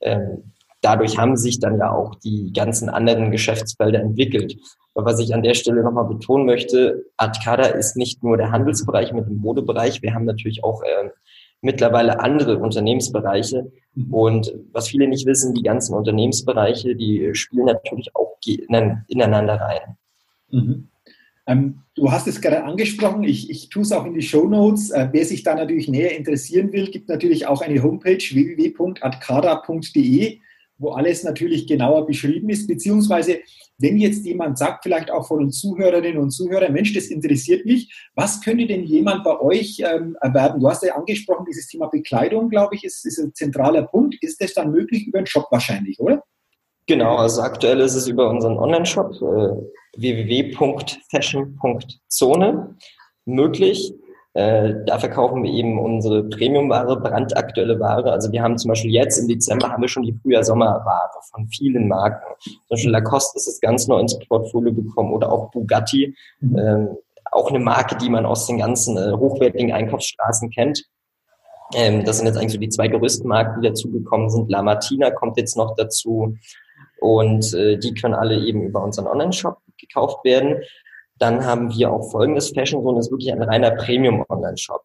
[0.00, 4.56] ähm, dadurch haben sich dann ja auch die ganzen anderen Geschäftsfelder entwickelt.
[4.94, 9.12] Aber was ich an der Stelle nochmal betonen möchte, Arcada ist nicht nur der Handelsbereich
[9.12, 11.10] mit dem Modebereich, wir haben natürlich auch äh,
[11.62, 13.70] mittlerweile andere Unternehmensbereiche.
[13.94, 14.14] Mhm.
[14.14, 18.38] Und was viele nicht wissen, die ganzen Unternehmensbereiche, die spielen natürlich auch
[19.08, 19.96] ineinander rein.
[20.50, 20.88] Mhm.
[21.46, 24.90] Ähm, du hast es gerade angesprochen, ich, ich tue es auch in die Show Notes.
[24.90, 30.40] Äh, wer sich da natürlich näher interessieren will, gibt natürlich auch eine Homepage www.adkada.de,
[30.80, 33.40] wo alles natürlich genauer beschrieben ist, beziehungsweise
[33.78, 38.08] wenn jetzt jemand sagt, vielleicht auch von uns Zuhörerinnen und Zuhörern, Mensch, das interessiert mich,
[38.14, 40.60] was könnte denn jemand bei euch ähm, erwerben?
[40.60, 44.16] Du hast ja angesprochen, dieses Thema Bekleidung, glaube ich, ist, ist ein zentraler Punkt.
[44.22, 46.22] Ist das dann möglich über einen Shop wahrscheinlich, oder?
[46.86, 49.50] Genau, also aktuell ist es über unseren Online-Shop äh,
[49.96, 52.76] www.fashion.zone
[53.26, 53.92] möglich.
[54.34, 58.12] Äh, da verkaufen wir eben unsere Premium-Ware, brandaktuelle Ware.
[58.12, 61.88] Also wir haben zum Beispiel jetzt im Dezember haben wir schon die Frühjahr-Sommer-Ware von vielen
[61.88, 62.24] Marken.
[62.44, 66.14] Zum Beispiel Lacoste ist es ganz neu ins Portfolio gekommen oder auch Bugatti.
[66.40, 66.58] Mhm.
[66.58, 66.88] Ähm,
[67.32, 70.84] auch eine Marke, die man aus den ganzen äh, hochwertigen Einkaufsstraßen kennt.
[71.74, 74.50] Ähm, das sind jetzt eigentlich so die zwei größten Marken, die dazugekommen sind.
[74.50, 76.36] La Martina kommt jetzt noch dazu.
[77.00, 80.62] Und äh, die können alle eben über unseren Online-Shop gekauft werden.
[81.20, 84.82] Dann haben wir auch folgendes Fashion Zone, ist wirklich ein reiner Premium-Online-Shop.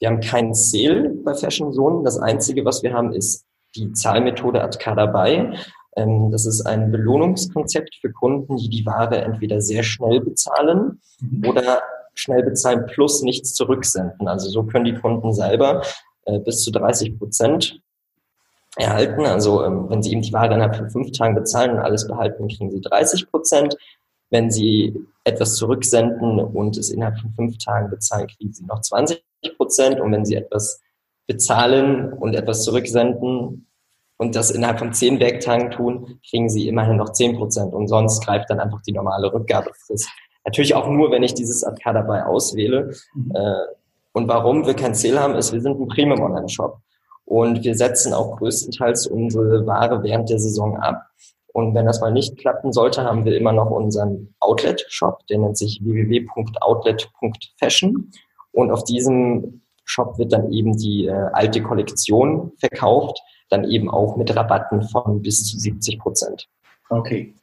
[0.00, 2.02] Wir haben keinen Sale bei Fashion Zone.
[2.04, 3.46] Das Einzige, was wir haben, ist
[3.76, 5.56] die Zahlmethode Adka dabei.
[5.96, 11.48] Ähm, das ist ein Belohnungskonzept für Kunden, die die Ware entweder sehr schnell bezahlen mhm.
[11.48, 11.82] oder
[12.14, 14.26] schnell bezahlen plus nichts zurücksenden.
[14.26, 15.82] Also so können die Kunden selber
[16.24, 17.80] äh, bis zu 30 Prozent
[18.76, 19.24] erhalten.
[19.24, 22.48] Also ähm, wenn Sie eben die Ware innerhalb von fünf Tagen bezahlen und alles behalten,
[22.48, 23.76] kriegen Sie 30 Prozent.
[24.30, 29.22] Wenn Sie etwas zurücksenden und es innerhalb von fünf Tagen bezahlen, kriegen Sie noch 20
[29.56, 30.00] Prozent.
[30.00, 30.80] Und wenn Sie etwas
[31.26, 33.66] bezahlen und etwas zurücksenden
[34.18, 37.74] und das innerhalb von zehn Werktagen tun, kriegen Sie immerhin noch 10 Prozent.
[37.74, 40.08] Und sonst greift dann einfach die normale Rückgabefrist.
[40.44, 42.94] Natürlich auch nur, wenn ich dieses AK dabei auswähle.
[43.14, 43.32] Mhm.
[43.34, 43.54] Äh,
[44.12, 46.78] und warum wir kein Ziel haben, ist, wir sind ein Premium-Online-Shop.
[47.26, 51.02] Und wir setzen auch größtenteils unsere Ware während der Saison ab.
[51.56, 55.56] Und wenn das mal nicht klappen sollte, haben wir immer noch unseren Outlet-Shop, der nennt
[55.56, 58.10] sich www.outlet.fashion.
[58.52, 64.18] Und auf diesem Shop wird dann eben die äh, alte Kollektion verkauft, dann eben auch
[64.18, 66.46] mit Rabatten von bis zu 70 Prozent.
[66.90, 67.34] Okay.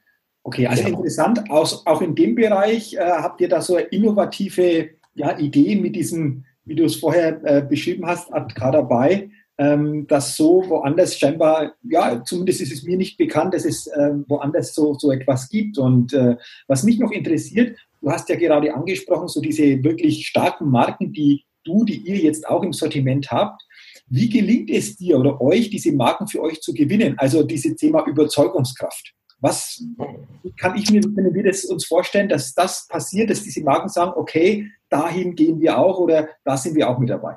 [0.43, 0.89] Okay, also ja.
[0.89, 1.49] interessant.
[1.49, 6.45] Auch, auch in dem Bereich äh, habt ihr da so innovative ja, Idee mit diesem,
[6.65, 12.23] wie du es vorher äh, beschrieben hast, gerade dabei, ähm, dass so woanders scheinbar, ja,
[12.23, 15.77] zumindest ist es mir nicht bekannt, dass es äh, woanders so, so etwas gibt.
[15.77, 16.37] Und äh,
[16.67, 21.43] was mich noch interessiert, du hast ja gerade angesprochen, so diese wirklich starken Marken, die
[21.63, 23.61] du, die ihr jetzt auch im Sortiment habt.
[24.07, 27.15] Wie gelingt es dir oder euch, diese Marken für euch zu gewinnen?
[27.17, 29.13] Also dieses Thema Überzeugungskraft.
[29.39, 29.83] Was
[30.57, 34.13] kann ich mir, können wir das uns vorstellen, dass das passiert, dass diese Marken sagen,
[34.15, 37.35] okay, dahin gehen wir auch oder da sind wir auch mit dabei?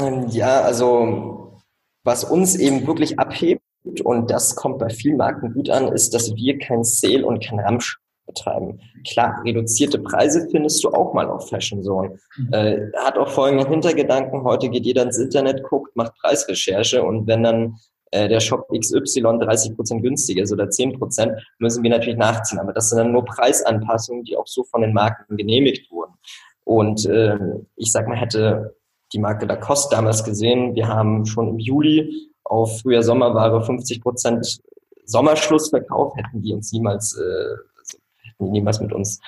[0.00, 1.60] Ähm, ja, also
[2.04, 3.62] was uns eben wirklich abhebt,
[4.04, 7.58] und das kommt bei vielen Marken gut an, ist, dass wir kein Sale und kein
[7.58, 8.80] Ramsch betreiben.
[9.08, 12.18] Klar, reduzierte Preise findest du auch mal auf Fashion Zone.
[12.36, 12.52] Mhm.
[12.52, 14.44] Äh, hat auch folgenden Hintergedanken.
[14.44, 17.76] Heute geht jeder ins Internet, guckt, macht Preisrecherche und wenn dann
[18.12, 22.60] äh, der Shop XY 30 Prozent günstiger ist oder 10 Prozent, müssen wir natürlich nachziehen.
[22.60, 26.12] Aber das sind dann nur Preisanpassungen, die auch so von den Marken genehmigt wurden.
[26.64, 27.38] Und äh,
[27.76, 28.76] ich sag mal, hätte
[29.12, 30.74] die Marke Lacoste damals gesehen.
[30.74, 34.60] Wir haben schon im Juli auf früher Sommerware 50 Prozent
[35.04, 37.98] Sommerschlussverkauf, hätten die uns niemals, äh,
[38.28, 39.20] hätten die niemals mit uns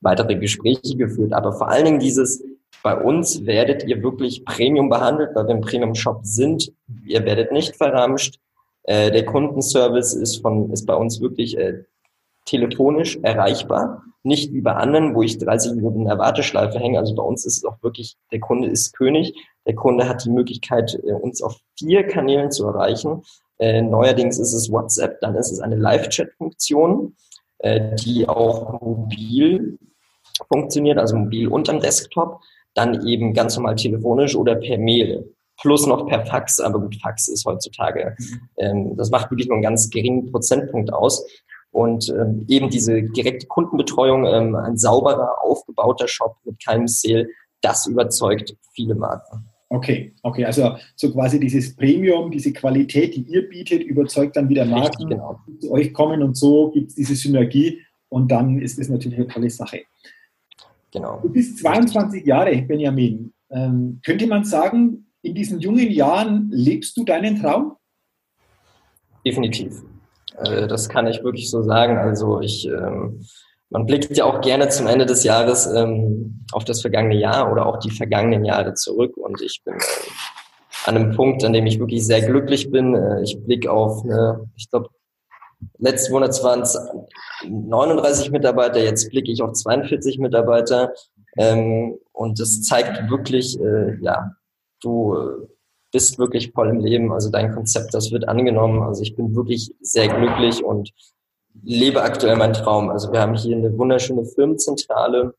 [0.00, 1.32] weitere Gespräche geführt.
[1.32, 2.42] Aber vor allen Dingen dieses,
[2.82, 6.72] bei uns werdet ihr wirklich Premium behandelt, weil wir im Premium-Shop sind.
[7.06, 8.38] Ihr werdet nicht verramscht.
[8.84, 11.84] Äh, der Kundenservice ist von, ist bei uns wirklich äh,
[12.46, 14.02] telefonisch erreichbar.
[14.22, 16.98] Nicht wie bei anderen, wo ich 30 Minuten in der Warteschleife hänge.
[16.98, 19.34] Also bei uns ist es auch wirklich, der Kunde ist König.
[19.66, 23.22] Der Kunde hat die Möglichkeit, äh, uns auf vier Kanälen zu erreichen.
[23.58, 27.14] Äh, neuerdings ist es WhatsApp, dann ist es eine Live-Chat-Funktion,
[27.58, 29.78] äh, die auch mobil
[30.48, 32.40] funktioniert, also mobil und am Desktop.
[32.74, 35.34] dann eben ganz normal telefonisch oder per Mail.
[35.60, 38.40] Plus noch per Fax, aber gut, Fax ist heutzutage, mhm.
[38.58, 41.26] ähm, das macht wirklich nur einen ganz geringen Prozentpunkt aus.
[41.72, 47.28] Und ähm, eben diese direkte Kundenbetreuung, ähm, ein sauberer, aufgebauter Shop mit keinem Sale,
[47.60, 49.46] das überzeugt viele Marken.
[49.68, 54.64] Okay, okay, also so quasi dieses Premium, diese Qualität, die ihr bietet, überzeugt dann wieder
[54.64, 55.38] Marken, Richtig, genau.
[55.46, 59.18] die zu euch kommen und so gibt es diese Synergie und dann ist das natürlich
[59.18, 59.82] eine tolle Sache.
[60.92, 61.20] Genau.
[61.22, 63.32] Du bist 22 Jahre, Benjamin.
[63.48, 67.76] Ähm, könnte man sagen, in diesen jungen Jahren lebst du deinen Traum?
[69.24, 69.84] Definitiv.
[70.44, 71.98] Äh, das kann ich wirklich so sagen.
[71.98, 73.20] Also ich ähm,
[73.70, 77.66] man blickt ja auch gerne zum Ende des Jahres ähm, auf das vergangene Jahr oder
[77.66, 79.16] auch die vergangenen Jahre zurück.
[79.16, 82.94] Und ich bin äh, an einem Punkt, an dem ich wirklich sehr glücklich bin.
[82.94, 84.88] Äh, ich blicke auf eine, ich glaube,
[85.78, 86.76] letzten Monat waren es
[87.48, 90.92] 39 Mitarbeiter, jetzt blicke ich auf 42 Mitarbeiter.
[91.36, 94.32] Ähm, und das zeigt wirklich, äh, ja,
[94.82, 95.46] du äh,
[95.92, 97.12] bist wirklich voll im Leben.
[97.12, 98.82] Also dein Konzept, das wird angenommen.
[98.82, 100.92] Also ich bin wirklich sehr glücklich und
[101.62, 102.90] lebe aktuell meinen Traum.
[102.90, 105.34] Also wir haben hier eine wunderschöne Firmenzentrale,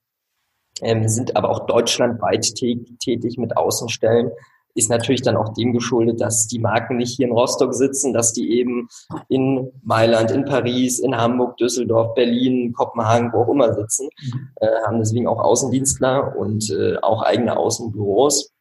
[0.82, 4.32] ähm, sind aber auch deutschlandweit tätig mit Außenstellen.
[4.74, 8.32] Ist natürlich dann auch dem geschuldet, dass die Marken nicht hier in Rostock sitzen, dass
[8.32, 8.88] die eben
[9.28, 14.50] in Mailand, in Paris, in Hamburg, Düsseldorf, Berlin, Kopenhagen, wo auch immer sitzen, mhm.
[14.62, 18.54] äh, haben deswegen auch Außendienstler und äh, auch eigene Außenbüros.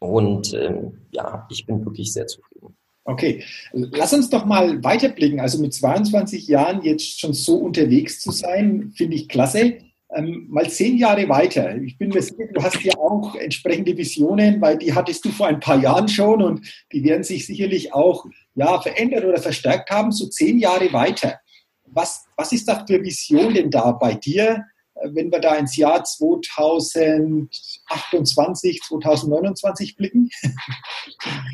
[0.00, 2.76] Und ähm, ja, ich bin wirklich sehr zufrieden.
[3.04, 5.40] Okay, lass uns doch mal weiterblicken.
[5.40, 9.78] Also mit 22 Jahren jetzt schon so unterwegs zu sein, finde ich klasse.
[10.12, 11.76] Ähm, mal zehn Jahre weiter.
[11.76, 15.46] Ich bin mir sicher, du hast ja auch entsprechende Visionen, weil die hattest du vor
[15.46, 20.10] ein paar Jahren schon und die werden sich sicherlich auch ja, verändert oder verstärkt haben,
[20.10, 21.38] so zehn Jahre weiter.
[21.84, 24.64] Was, was ist da für Vision denn da bei dir,
[25.02, 30.28] wenn wir da ins Jahr 2028, 2029 blicken?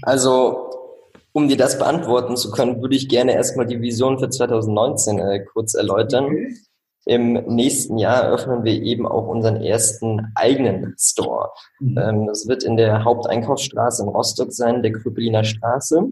[0.03, 0.71] Also
[1.33, 5.45] um dir das beantworten zu können, würde ich gerne erstmal die Vision für 2019 äh,
[5.45, 6.27] kurz erläutern.
[6.27, 6.55] Okay.
[7.05, 11.51] Im nächsten Jahr öffnen wir eben auch unseren ersten eigenen Store.
[11.79, 11.99] Mhm.
[11.99, 16.03] Ähm, das wird in der Haupteinkaufsstraße in Rostock sein, der Krüppeliner Straße,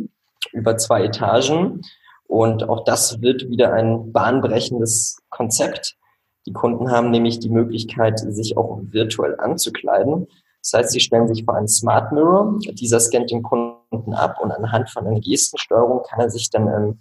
[0.52, 1.82] über zwei Etagen.
[2.28, 5.96] Und auch das wird wieder ein bahnbrechendes Konzept.
[6.46, 10.26] Die Kunden haben nämlich die Möglichkeit, sich auch virtuell anzukleiden.
[10.62, 14.50] Das heißt, sie stellen sich vor einen Smart Mirror, dieser scannt den Kunden ab und
[14.50, 16.98] anhand von einer Gestensteuerung kann er sich dann ähm,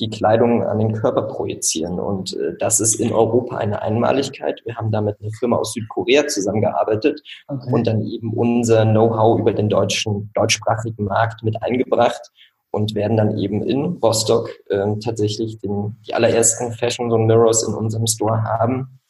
[0.00, 2.00] die Kleidung an den Körper projizieren.
[2.00, 4.60] Und äh, das ist in Europa eine Einmaligkeit.
[4.64, 7.72] Wir haben da mit einer Firma aus Südkorea zusammengearbeitet okay.
[7.72, 12.32] und dann eben unser Know-how über den deutschen, deutschsprachigen Markt mit eingebracht
[12.74, 17.74] und werden dann eben in Rostock äh, tatsächlich den, die allerersten Fashion Zone Mirrors in
[17.74, 19.00] unserem Store haben.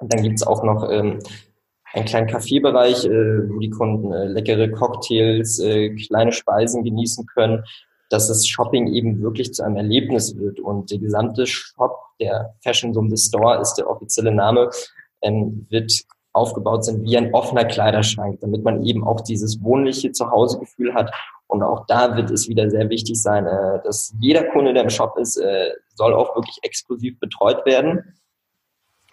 [0.00, 1.20] Und dann gibt's auch noch ähm,
[1.92, 7.64] einen kleinen Kaffeebereich, äh, wo die Kunden äh, leckere Cocktails, äh, kleine Speisen genießen können,
[8.08, 10.60] dass das Shopping eben wirklich zu einem Erlebnis wird.
[10.60, 14.70] Und der gesamte Shop, der Fashion Zone Store ist der offizielle Name,
[15.22, 15.92] ähm, wird
[16.34, 21.12] aufgebaut sind wie ein offener Kleiderschrank, damit man eben auch dieses wohnliche Zuhausegefühl hat.
[21.52, 24.90] Und auch da wird es wieder sehr wichtig sein, äh, dass jeder Kunde, der im
[24.90, 28.14] Shop ist, äh, soll auch wirklich exklusiv betreut werden.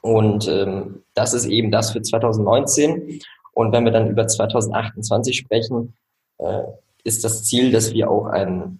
[0.01, 3.19] Und ähm, das ist eben das für 2019.
[3.51, 5.95] Und wenn wir dann über 2028 sprechen,
[6.37, 6.63] äh,
[7.03, 8.79] ist das Ziel, dass wir auch ein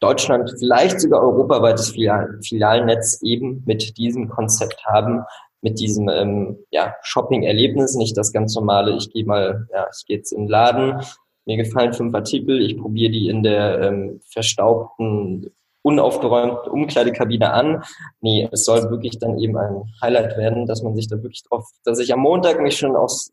[0.00, 5.22] Deutschland, vielleicht sogar europaweites Filial Filialnetz eben mit diesem Konzept haben,
[5.62, 10.18] mit diesem ähm, ja, Shopping-Erlebnis, nicht das ganz normale, ich gehe mal, ja, ich gehe
[10.18, 11.00] jetzt in den Laden,
[11.44, 15.50] mir gefallen fünf Artikel, ich probiere die in der ähm, verstaubten
[15.82, 17.82] unaufgeräumten Umkleidekabine an.
[18.20, 21.68] Nee, es soll wirklich dann eben ein Highlight werden, dass man sich da wirklich drauf,
[21.84, 23.32] dass ich am Montag mich schon aufs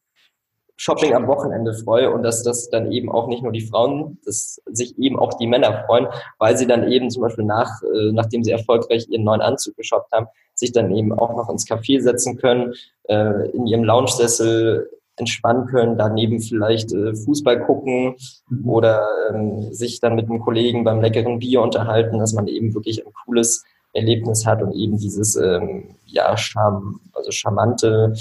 [0.82, 4.62] Shopping am Wochenende freue und dass das dann eben auch nicht nur die Frauen, dass
[4.65, 8.45] sich eben auch die Männer freuen, weil sie dann eben zum Beispiel nach, äh, nachdem
[8.45, 12.38] sie erfolgreich ihren neuen Anzug geshoppt haben, sich dann eben auch noch ins Café setzen
[12.38, 12.76] können,
[13.10, 18.15] äh, in ihrem Lounge-Sessel entspannen können, daneben vielleicht äh, Fußball gucken
[18.49, 18.69] mhm.
[18.69, 19.01] oder
[19.32, 23.13] ähm, sich dann mit einem Kollegen beim leckeren Bier unterhalten, dass man eben wirklich ein
[23.25, 28.13] cooles Erlebnis hat und eben dieses ähm, ja charm, also charmante,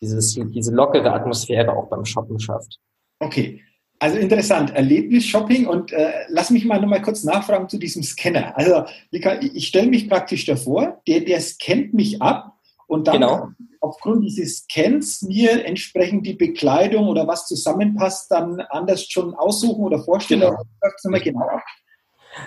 [0.00, 2.78] dieses diese lockere Atmosphäre auch beim Shoppen schafft.
[3.18, 3.62] Okay.
[4.02, 8.56] Also interessant, Erlebnis-Shopping und äh, lass mich mal nochmal kurz nachfragen zu diesem Scanner.
[8.56, 12.56] Also Lika, ich, ich stelle mich praktisch davor, der, der scannt mich ab
[12.90, 13.48] und dann genau.
[13.80, 20.00] aufgrund dieses Scans mir entsprechend die Bekleidung oder was zusammenpasst, dann anders schon aussuchen oder
[20.00, 20.40] vorstellen.
[20.40, 21.20] Genau.
[21.22, 21.46] genau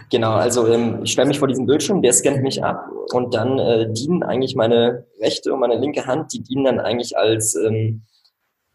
[0.10, 3.60] Genau, also ähm, ich stelle mich vor diesem Bildschirm, der scannt mich ab und dann
[3.60, 8.04] äh, dienen eigentlich meine rechte und meine linke Hand, die dienen dann eigentlich als ähm,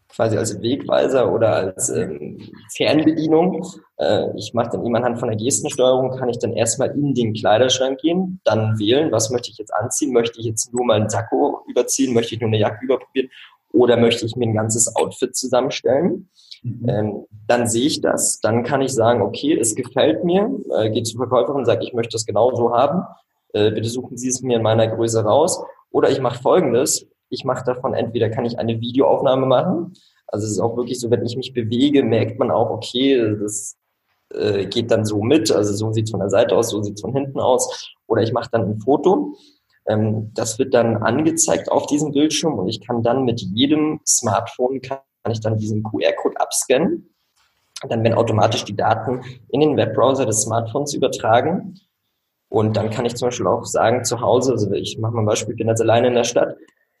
[0.09, 2.39] quasi als Wegweiser oder als ähm,
[2.75, 3.65] Fernbedienung.
[3.97, 7.33] Äh, ich mache dann eben anhand von der Gestensteuerung, kann ich dann erstmal in den
[7.33, 10.11] Kleiderschrank gehen, dann wählen, was möchte ich jetzt anziehen?
[10.11, 12.13] Möchte ich jetzt nur mal einen Sakko überziehen?
[12.13, 13.29] Möchte ich nur eine Jacke überprobieren?
[13.71, 16.29] Oder möchte ich mir ein ganzes Outfit zusammenstellen?
[16.63, 16.89] Mhm.
[16.89, 21.03] Ähm, dann sehe ich das, dann kann ich sagen, okay, es gefällt mir, äh, gehe
[21.03, 23.03] zur Verkäuferin und sage, ich möchte das genau so haben,
[23.53, 25.63] äh, bitte suchen Sie es mir in meiner Größe raus.
[25.91, 29.93] Oder ich mache folgendes, ich mache davon entweder kann ich eine Videoaufnahme machen.
[30.27, 33.77] Also es ist auch wirklich so, wenn ich mich bewege, merkt man auch, okay, das
[34.33, 35.51] äh, geht dann so mit.
[35.51, 37.93] Also so sieht es von der Seite aus, so sieht es von hinten aus.
[38.07, 39.35] Oder ich mache dann ein Foto.
[39.87, 44.81] Ähm, das wird dann angezeigt auf diesem Bildschirm und ich kann dann mit jedem Smartphone
[44.81, 47.09] kann ich dann diesen QR-Code abscannen.
[47.87, 51.79] Dann werden automatisch die Daten in den Webbrowser des Smartphones übertragen.
[52.49, 55.25] Und dann kann ich zum Beispiel auch sagen, zu Hause, also ich mache mal ein
[55.25, 56.55] Beispiel, ich bin jetzt alleine in der Stadt,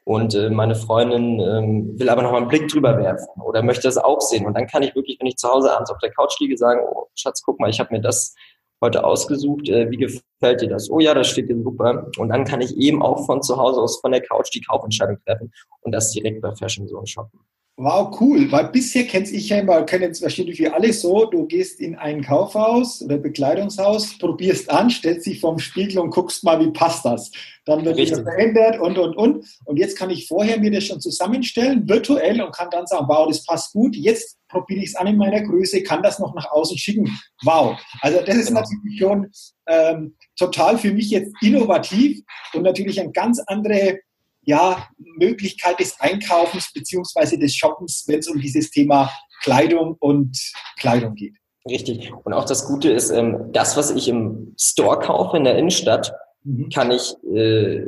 [0.09, 3.83] und äh, meine Freundin ähm, will aber noch mal einen Blick drüber werfen oder möchte
[3.83, 4.47] das auch sehen.
[4.47, 6.81] Und dann kann ich wirklich, wenn ich zu Hause abends auf der Couch liege, sagen,
[6.83, 8.33] oh, Schatz, guck mal, ich habe mir das
[8.81, 9.69] heute ausgesucht.
[9.69, 10.89] Äh, wie gefällt dir das?
[10.89, 12.07] Oh ja, das steht dir super.
[12.17, 15.19] Und dann kann ich eben auch von zu Hause aus, von der Couch die Kaufentscheidung
[15.27, 17.41] treffen und das direkt bei Fashion Zone shoppen.
[17.81, 18.51] Wow, cool.
[18.51, 21.95] Weil bisher kenne ich ja immer, kennen es wahrscheinlich wie alle so, du gehst in
[21.95, 27.05] ein Kaufhaus oder Bekleidungshaus, probierst an, stellst dich vorm Spiegel und guckst mal, wie passt
[27.05, 27.31] das.
[27.63, 29.45] Dann wird es verändert und, und, und.
[29.63, 33.25] Und jetzt kann ich vorher mir das schon zusammenstellen, virtuell, und kann dann sagen, wow,
[33.29, 33.95] das passt gut.
[33.95, 37.17] Jetzt probiere ich es an in meiner Größe, kann das noch nach außen schicken.
[37.45, 37.79] Wow.
[38.01, 38.59] Also das ist genau.
[38.59, 39.31] natürlich schon
[39.67, 42.19] ähm, total für mich jetzt innovativ
[42.53, 43.99] und natürlich ein ganz andere
[44.49, 49.11] ja, Möglichkeit des Einkaufens beziehungsweise des Shoppens, wenn es um dieses Thema
[49.43, 50.35] Kleidung und
[50.79, 51.35] Kleidung geht.
[51.69, 52.11] Richtig.
[52.23, 56.13] Und auch das Gute ist, ähm, das, was ich im Store kaufe in der Innenstadt,
[56.43, 56.69] mhm.
[56.73, 57.85] kann ich äh,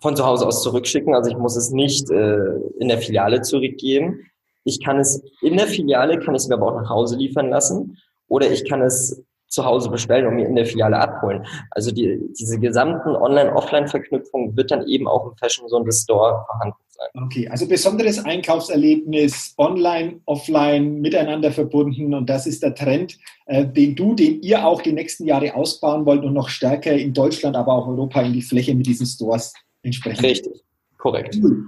[0.00, 1.14] von zu Hause aus zurückschicken.
[1.14, 4.26] Also ich muss es nicht äh, in der Filiale zurückgeben.
[4.64, 7.50] Ich kann es in der Filiale, kann ich es mir aber auch nach Hause liefern
[7.50, 7.98] lassen.
[8.26, 11.44] Oder ich kann es zu Hause bestellen und mir in der Filiale abholen.
[11.72, 17.24] Also die, diese gesamten Online-Offline-Verknüpfung wird dann eben auch im Fashion Zone Store vorhanden sein.
[17.24, 23.96] Okay, also besonderes Einkaufserlebnis, online, offline, miteinander verbunden und das ist der Trend, äh, den
[23.96, 27.72] du, den ihr auch die nächsten Jahre ausbauen wollt und noch stärker in Deutschland, aber
[27.72, 30.24] auch Europa in die Fläche mit diesen Stores entsprechend.
[30.24, 30.62] Richtig,
[30.96, 31.36] korrekt.
[31.42, 31.64] Cool.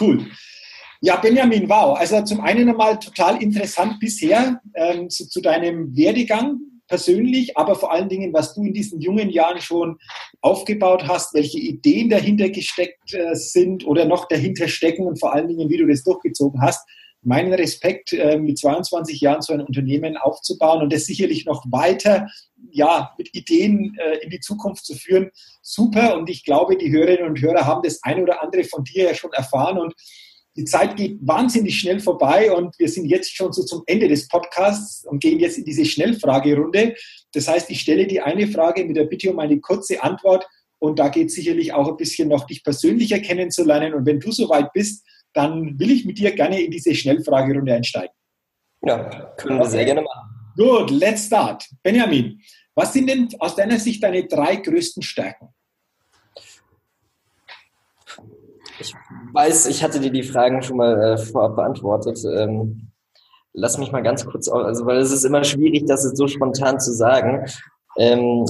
[0.00, 0.26] cool.
[1.00, 1.96] Ja, Benjamin, wow.
[1.96, 7.92] Also zum einen einmal total interessant bisher ähm, zu, zu deinem Werdegang persönlich, aber vor
[7.92, 9.98] allen Dingen, was du in diesen jungen Jahren schon
[10.40, 15.48] aufgebaut hast, welche Ideen dahinter gesteckt äh, sind oder noch dahinter stecken und vor allen
[15.48, 16.88] Dingen, wie du das durchgezogen hast.
[17.22, 22.28] Meinen Respekt, äh, mit 22 Jahren so ein Unternehmen aufzubauen und das sicherlich noch weiter
[22.70, 25.30] ja, mit Ideen äh, in die Zukunft zu führen.
[25.62, 26.16] Super.
[26.16, 29.14] Und ich glaube, die Hörerinnen und Hörer haben das ein oder andere von dir ja
[29.14, 29.94] schon erfahren und
[30.58, 34.26] die Zeit geht wahnsinnig schnell vorbei und wir sind jetzt schon so zum Ende des
[34.26, 36.96] Podcasts und gehen jetzt in diese Schnellfragerunde.
[37.32, 40.44] Das heißt, ich stelle die eine Frage mit der Bitte um eine kurze Antwort
[40.80, 43.94] und da geht es sicherlich auch ein bisschen noch dich persönlicher kennenzulernen.
[43.94, 48.14] Und wenn du soweit bist, dann will ich mit dir gerne in diese Schnellfragerunde einsteigen.
[48.82, 50.28] Ja, können wir sehr gerne machen.
[50.56, 51.68] Gut, let's start.
[51.84, 52.40] Benjamin,
[52.74, 55.50] was sind denn aus deiner Sicht deine drei größten Stärken?
[58.80, 58.92] Ich
[59.32, 62.18] weiß, ich hatte dir die Fragen schon mal äh, vorab beantwortet.
[62.24, 62.90] Ähm,
[63.52, 66.80] lass mich mal ganz kurz, also weil es ist immer schwierig, das jetzt so spontan
[66.80, 67.46] zu sagen.
[67.96, 68.44] Ähm,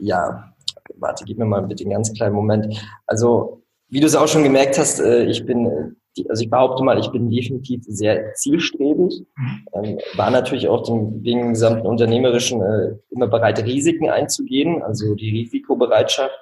[0.00, 0.52] ja,
[0.96, 2.82] warte, gib mir mal bitte einen ganz kleinen Moment.
[3.06, 6.82] Also, wie du es auch schon gemerkt hast, äh, ich bin, äh, also ich behaupte
[6.82, 9.24] mal, ich bin definitiv sehr zielstrebig,
[9.74, 15.14] ähm, war natürlich auch den, wegen dem gesamten Unternehmerischen äh, immer bereit, Risiken einzugehen, also
[15.14, 16.34] die Risikobereitschaft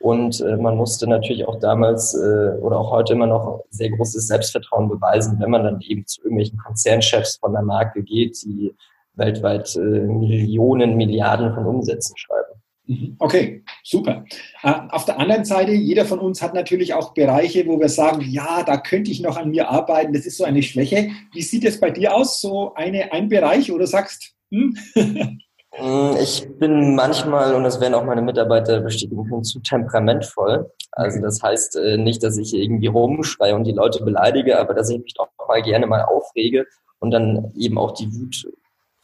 [0.00, 4.26] und äh, man musste natürlich auch damals äh, oder auch heute immer noch sehr großes
[4.26, 8.74] Selbstvertrauen beweisen, wenn man dann eben zu irgendwelchen Konzernchefs von der Marke geht, die
[9.14, 12.62] weltweit äh, Millionen, Milliarden von Umsätzen schreiben.
[12.86, 13.16] Mhm.
[13.18, 14.24] Okay, super.
[14.62, 18.22] Äh, auf der anderen Seite, jeder von uns hat natürlich auch Bereiche, wo wir sagen,
[18.22, 21.10] ja, da könnte ich noch an mir arbeiten, das ist so eine Schwäche.
[21.34, 24.78] Wie sieht es bei dir aus, so eine, ein Bereich, oder sagst, hm?
[25.78, 30.70] Mm, ich bin manchmal, und das werden auch meine Mitarbeiter bestätigen können, zu temperamentvoll.
[30.92, 34.90] Also das heißt äh, nicht, dass ich irgendwie rumschreie und die Leute beleidige, aber dass
[34.90, 36.66] ich mich doch mal gerne mal aufrege
[36.98, 38.46] und dann eben auch die Wut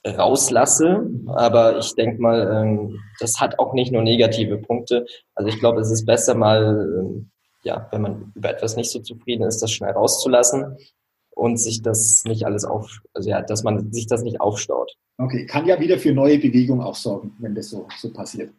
[0.04, 1.08] rauslasse.
[1.28, 5.06] Aber ich denke mal, ähm, das hat auch nicht nur negative Punkte.
[5.34, 7.30] Also ich glaube, es ist besser mal, ähm,
[7.62, 10.76] ja, wenn man über etwas nicht so zufrieden ist, das schnell rauszulassen
[11.36, 14.96] und sich das nicht alles auf, also ja, dass man sich das nicht aufstaut.
[15.18, 18.52] Okay, kann ja wieder für neue Bewegung auch sorgen, wenn das so, so passiert.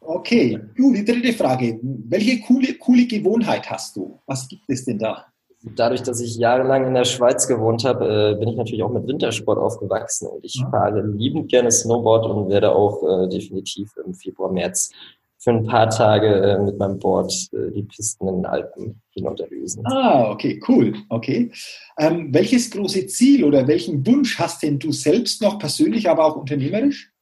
[0.00, 1.78] Okay, du, die dritte Frage.
[1.82, 4.18] Welche coole, coole Gewohnheit hast du?
[4.26, 5.26] Was gibt es denn da?
[5.64, 9.06] dadurch, dass ich jahrelang in der Schweiz gewohnt habe, äh, bin ich natürlich auch mit
[9.06, 14.50] Wintersport aufgewachsen und ich fahre liebend gerne Snowboard und werde auch äh, definitiv im Februar,
[14.50, 14.90] März
[15.42, 19.84] für ein paar Tage äh, mit meinem Board äh, die Pisten in den Alpen hinunterlösen.
[19.86, 20.94] Ah, okay, cool.
[21.08, 21.50] Okay.
[21.98, 26.36] Ähm, welches große Ziel oder welchen Wunsch hast denn du selbst noch persönlich, aber auch
[26.36, 27.12] unternehmerisch?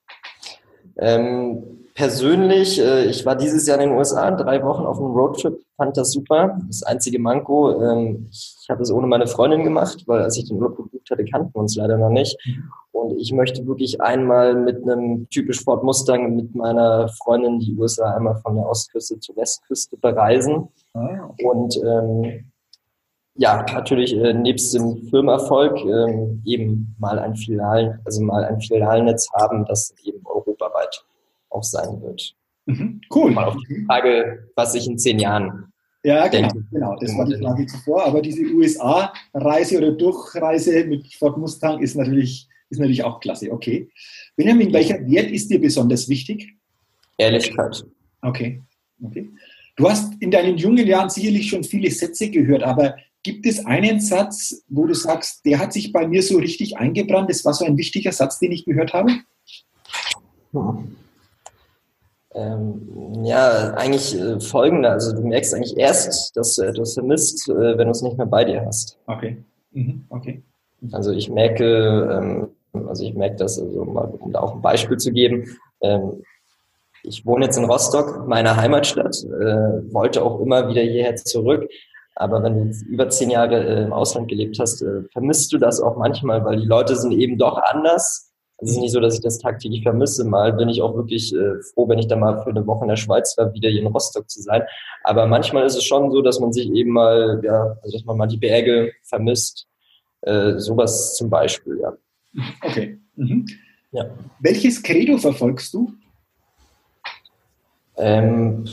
[0.98, 5.60] Ähm, persönlich, äh, ich war dieses Jahr in den USA drei Wochen auf einem Roadtrip,
[5.76, 6.58] fand das super.
[6.66, 10.58] Das einzige Manko, ähm, ich habe es ohne meine Freundin gemacht, weil als ich den
[10.58, 12.36] Roadtrip gebucht hatte, kannten wir uns leider noch nicht.
[12.92, 18.14] Und ich möchte wirklich einmal mit einem typisch Ford Mustang mit meiner Freundin die USA
[18.14, 20.68] einmal von der Ostküste zur Westküste bereisen.
[20.94, 21.30] Ah.
[21.42, 22.50] Und ähm,
[23.36, 29.28] ja, natürlich äh, nebst dem Firmenerfolg ähm, eben mal ein Filialen, also mal ein Filialnetz
[29.32, 31.04] haben, das eben europaweit
[31.50, 32.34] auch sein wird.
[32.66, 33.30] Mhm, cool.
[33.32, 35.72] Mal auf die Frage, was ich in zehn Jahren
[36.02, 36.66] ja, genau, denke.
[36.70, 36.96] genau.
[36.98, 38.04] Das war die Frage zuvor.
[38.04, 43.52] Aber diese USA-Reise oder Durchreise mit Ford Mustang ist natürlich, ist natürlich auch klasse.
[43.52, 43.88] Okay.
[44.36, 46.54] Benjamin, welcher Wert ist dir besonders wichtig?
[47.18, 47.84] Ehrlichkeit.
[48.22, 48.62] Okay.
[49.02, 49.28] okay.
[49.76, 54.00] Du hast in deinen jungen Jahren sicherlich schon viele Sätze gehört, aber gibt es einen
[54.00, 57.28] Satz, wo du sagst, der hat sich bei mir so richtig eingebrannt?
[57.28, 59.10] Das war so ein wichtiger Satz, den ich gehört habe?
[60.52, 60.96] Hm.
[62.32, 64.88] Ähm, ja, eigentlich äh, folgende.
[64.90, 68.26] Also du merkst eigentlich erst, dass du etwas vermisst, äh, wenn du es nicht mehr
[68.26, 68.98] bei dir hast.
[69.06, 69.42] Okay.
[69.72, 70.04] Mhm.
[70.08, 70.42] Okay.
[70.92, 74.96] Also ich merke, ähm, also ich merke das, also mal, um da auch ein Beispiel
[74.96, 75.56] zu geben.
[75.80, 76.22] Ähm,
[77.02, 81.68] ich wohne jetzt in Rostock, meiner Heimatstadt, äh, wollte auch immer wieder hierher zurück.
[82.14, 85.80] Aber wenn du über zehn Jahre äh, im Ausland gelebt hast, äh, vermisst du das
[85.80, 88.29] auch manchmal, weil die Leute sind eben doch anders
[88.62, 90.24] es ist nicht so, dass ich das tagtäglich vermisse.
[90.24, 92.88] Mal bin ich auch wirklich äh, froh, wenn ich da mal für eine Woche in
[92.88, 94.62] der Schweiz war, wieder hier in Rostock zu sein.
[95.04, 98.16] Aber manchmal ist es schon so, dass man sich eben mal, ja, also dass man
[98.16, 99.66] mal die Berge vermisst.
[100.22, 101.96] Äh, sowas zum Beispiel, ja.
[102.62, 102.98] Okay.
[103.16, 103.46] Mhm.
[103.92, 104.04] Ja.
[104.38, 105.92] Welches Credo verfolgst du?
[107.96, 108.66] Ähm,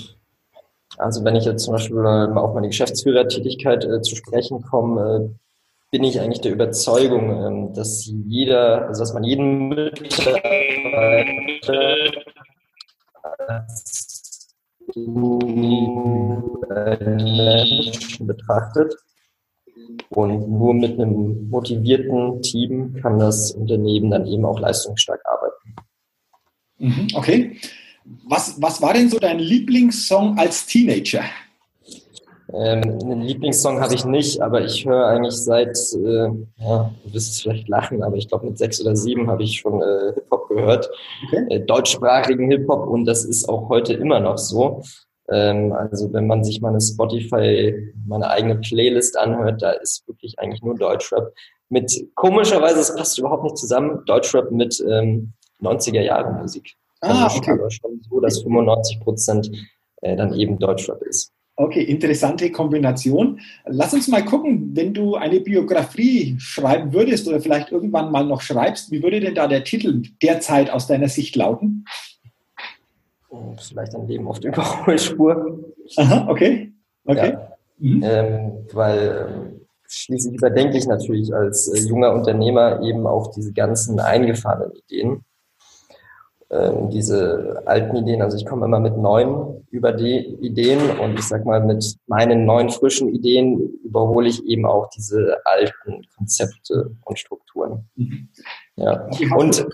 [0.97, 5.46] also wenn ich jetzt zum Beispiel mal auf meine Geschäftsführertätigkeit äh, zu sprechen komme, äh,
[5.91, 10.41] bin ich eigentlich der Überzeugung, ähm, dass jeder, also dass man jeden Mitarbeiter
[18.19, 18.95] betrachtet.
[20.09, 25.75] Und nur mit einem motivierten Team kann das Unternehmen dann eben auch leistungsstark arbeiten.
[26.79, 27.57] Mhm, okay.
[28.25, 31.23] Was, was war denn so dein Lieblingssong als Teenager?
[32.53, 37.33] Ähm, einen Lieblingssong habe ich nicht, aber ich höre eigentlich seit, äh, ja, du wirst
[37.33, 40.47] es vielleicht lachen, aber ich glaube mit sechs oder sieben habe ich schon äh, Hip-Hop
[40.47, 40.89] gehört,
[41.27, 41.45] okay.
[41.49, 44.81] äh, deutschsprachigen Hip-Hop und das ist auch heute immer noch so.
[45.29, 50.61] Ähm, also wenn man sich meine Spotify, meine eigene Playlist anhört, da ist wirklich eigentlich
[50.61, 51.33] nur Deutschrap.
[51.67, 56.75] Mit komischerweise, es passt überhaupt nicht zusammen, Deutschrap mit ähm, 90er Jahre Musik.
[57.01, 57.57] Ah, also okay.
[57.69, 59.51] Schon so, dass 95 Prozent
[60.01, 61.33] äh, dann eben Deutschrap ist.
[61.59, 63.39] Okay, interessante Kombination.
[63.65, 68.41] Lass uns mal gucken, wenn du eine Biografie schreiben würdest oder vielleicht irgendwann mal noch
[68.41, 71.85] schreibst, wie würde denn da der Titel derzeit aus deiner Sicht lauten?
[73.29, 75.73] Oh, vielleicht ein Leben auf der Überholspur.
[75.95, 76.71] Aha, okay.
[77.05, 77.33] Okay.
[77.33, 77.51] Ja.
[77.79, 78.03] Mhm.
[78.03, 83.99] Ähm, weil ähm, schließlich überdenke ich natürlich als äh, junger Unternehmer eben auch diese ganzen
[83.99, 85.23] eingefahrenen Ideen
[86.49, 88.21] ähm, diese alten Ideen.
[88.21, 92.45] Also ich komme immer mit neuen über die Ideen und ich sag mal, mit meinen
[92.45, 97.89] neuen frischen Ideen überhole ich eben auch diese alten Konzepte und Strukturen.
[97.95, 98.29] Mhm.
[98.77, 99.09] Ja.
[99.35, 99.67] Und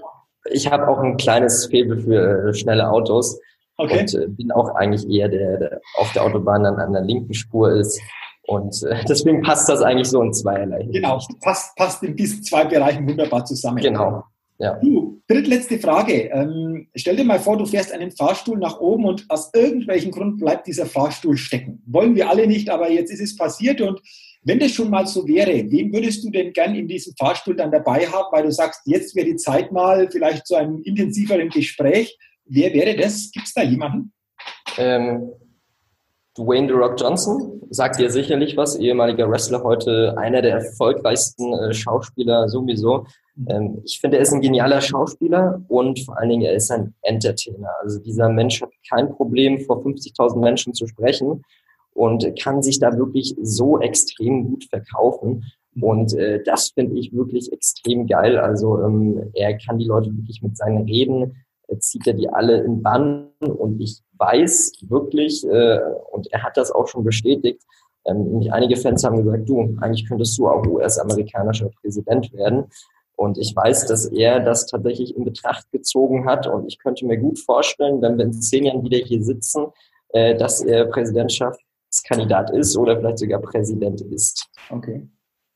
[0.51, 3.39] ich habe auch ein kleines Faible für äh, schnelle Autos.
[3.77, 4.01] Okay.
[4.01, 7.33] Und äh, bin auch eigentlich eher der, der auf der Autobahn dann an der linken
[7.33, 8.01] Spur ist.
[8.47, 10.87] Und äh, deswegen passt das eigentlich so in zweierlei.
[10.91, 13.77] Genau, passt, passt in diesen zwei Bereichen wunderbar zusammen.
[13.77, 14.23] Genau.
[14.59, 14.75] Ja.
[14.75, 16.29] Du, drittletzte Frage.
[16.31, 20.39] Ähm, stell dir mal vor, du fährst einen Fahrstuhl nach oben und aus irgendwelchem Grund
[20.39, 21.81] bleibt dieser Fahrstuhl stecken.
[21.85, 23.99] Wollen wir alle nicht, aber jetzt ist es passiert und
[24.45, 27.71] wenn das schon mal so wäre, wen würdest du denn gern in diesem Fahrstuhl dann
[27.71, 32.17] dabei haben, weil du sagst, jetzt wäre die Zeit mal vielleicht zu einem intensiveren Gespräch.
[32.45, 33.31] Wer wäre das?
[33.31, 34.11] Gibt es da jemanden?
[34.77, 35.31] Ähm,
[36.37, 41.73] Dwayne The Rock Johnson sagt dir sicherlich was, ehemaliger Wrestler, heute einer der erfolgreichsten äh,
[41.73, 43.05] Schauspieler sowieso.
[43.47, 46.93] Ähm, ich finde, er ist ein genialer Schauspieler und vor allen Dingen, er ist ein
[47.01, 47.69] Entertainer.
[47.81, 51.43] Also dieser Mensch hat kein Problem, vor 50.000 Menschen zu sprechen
[51.93, 55.43] und kann sich da wirklich so extrem gut verkaufen.
[55.79, 58.37] Und äh, das finde ich wirklich extrem geil.
[58.37, 61.33] Also ähm, er kann die Leute wirklich mit seinen Reden
[61.79, 65.79] zieht er die alle in Bann und ich weiß wirklich, äh,
[66.11, 67.61] und er hat das auch schon bestätigt,
[68.05, 72.65] Ähm, einige Fans haben gesagt, du, eigentlich könntest du auch US-amerikanischer Präsident werden.
[73.23, 76.45] Und ich weiß, dass er das tatsächlich in Betracht gezogen hat.
[76.45, 79.67] Und ich könnte mir gut vorstellen, wenn wir in zehn Jahren wieder hier sitzen,
[80.09, 84.45] äh, dass er Präsidentschaftskandidat ist oder vielleicht sogar Präsident ist.
[84.69, 85.07] Okay.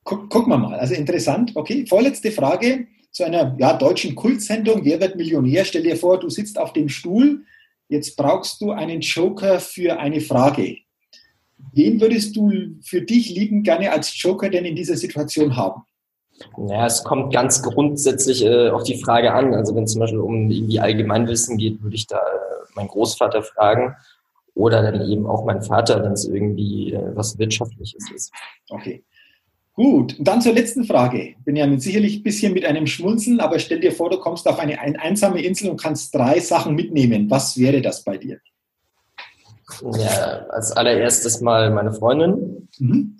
[0.05, 0.79] Guck, gucken wir mal.
[0.79, 1.51] Also interessant.
[1.55, 4.85] Okay, vorletzte Frage zu einer ja, deutschen Kultsendung.
[4.85, 5.65] Wer wird Millionär?
[5.65, 7.43] Stell dir vor, du sitzt auf dem Stuhl.
[7.89, 10.77] Jetzt brauchst du einen Joker für eine Frage.
[11.73, 15.81] Wen würdest du für dich lieben gerne als Joker denn in dieser Situation haben?
[16.57, 19.53] Ja, es kommt ganz grundsätzlich äh, auf die Frage an.
[19.53, 23.43] Also wenn es zum Beispiel um irgendwie Allgemeinwissen geht, würde ich da äh, meinen Großvater
[23.43, 23.95] fragen
[24.53, 28.31] oder dann eben auch meinen Vater, wenn es irgendwie äh, was Wirtschaftliches ist.
[28.69, 29.03] Okay.
[29.73, 31.35] Gut, und dann zur letzten Frage.
[31.45, 34.79] Benjamin, sicherlich ein bisschen mit einem Schmunzeln, aber stell dir vor, du kommst auf eine,
[34.79, 37.29] einsame Insel und kannst drei Sachen mitnehmen.
[37.29, 38.39] Was wäre das bei dir?
[39.99, 42.67] Ja, als allererstes mal meine Freundin.
[42.79, 43.17] Mhm.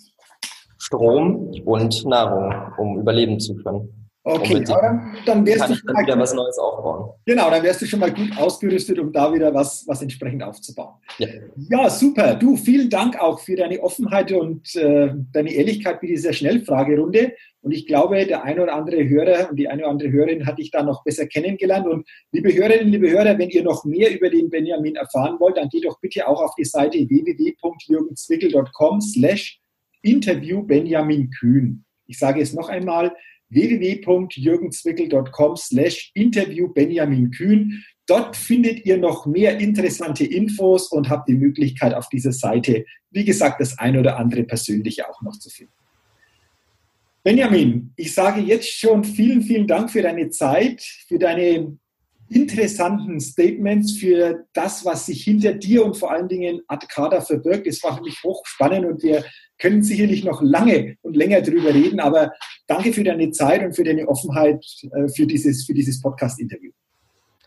[0.88, 3.90] Strom und Nahrung, um überleben zu können.
[4.24, 7.12] Okay, dann, dann wärst du schon mal wieder gut, was Neues aufbauen.
[7.26, 10.96] Genau, dann wärst du schon mal gut ausgerüstet, um da wieder was, was entsprechend aufzubauen.
[11.18, 11.28] Ja.
[11.70, 12.36] ja, super.
[12.36, 17.32] Du, vielen Dank auch für deine Offenheit und äh, deine Ehrlichkeit mit dieser Schnellfragerunde.
[17.62, 20.58] Und ich glaube, der eine oder andere Hörer und die eine oder andere Hörerin hat
[20.58, 21.88] dich da noch besser kennengelernt.
[21.88, 25.70] Und liebe Hörerinnen, liebe Hörer, wenn ihr noch mehr über den Benjamin erfahren wollt, dann
[25.70, 29.62] geht doch bitte auch auf die Seite www.jürgenzwickel.com slash
[30.08, 31.86] Interview Benjamin Kühn.
[32.08, 33.14] Ich sage es noch einmal,
[33.50, 37.84] www.jürgenzwickel.com slash Interview Benjamin Kühn.
[38.06, 43.26] Dort findet ihr noch mehr interessante Infos und habt die Möglichkeit auf dieser Seite, wie
[43.26, 45.74] gesagt, das ein oder andere persönliche auch noch zu finden.
[47.24, 51.78] Benjamin, ich sage jetzt schon vielen, vielen Dank für deine Zeit, für deine
[52.30, 57.68] interessanten Statements, für das, was sich hinter dir und vor allen Dingen Adkada verbirgt.
[57.68, 59.24] Es war für mich hochspannend und wir
[59.58, 62.32] können sicherlich noch lange und länger darüber reden, aber
[62.68, 66.72] danke für deine Zeit und für deine Offenheit äh, für dieses, für dieses Podcast-Interview.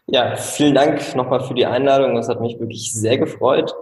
[0.07, 2.16] Ja, vielen Dank nochmal für die Einladung.
[2.16, 3.72] Das hat mich wirklich sehr gefreut.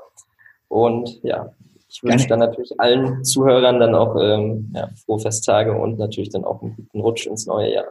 [0.69, 1.55] Und ja,
[1.89, 6.45] ich wünsche dann natürlich allen Zuhörern dann auch ähm, ja, frohe Festtage und natürlich dann
[6.45, 7.87] auch einen guten Rutsch ins neue Jahr.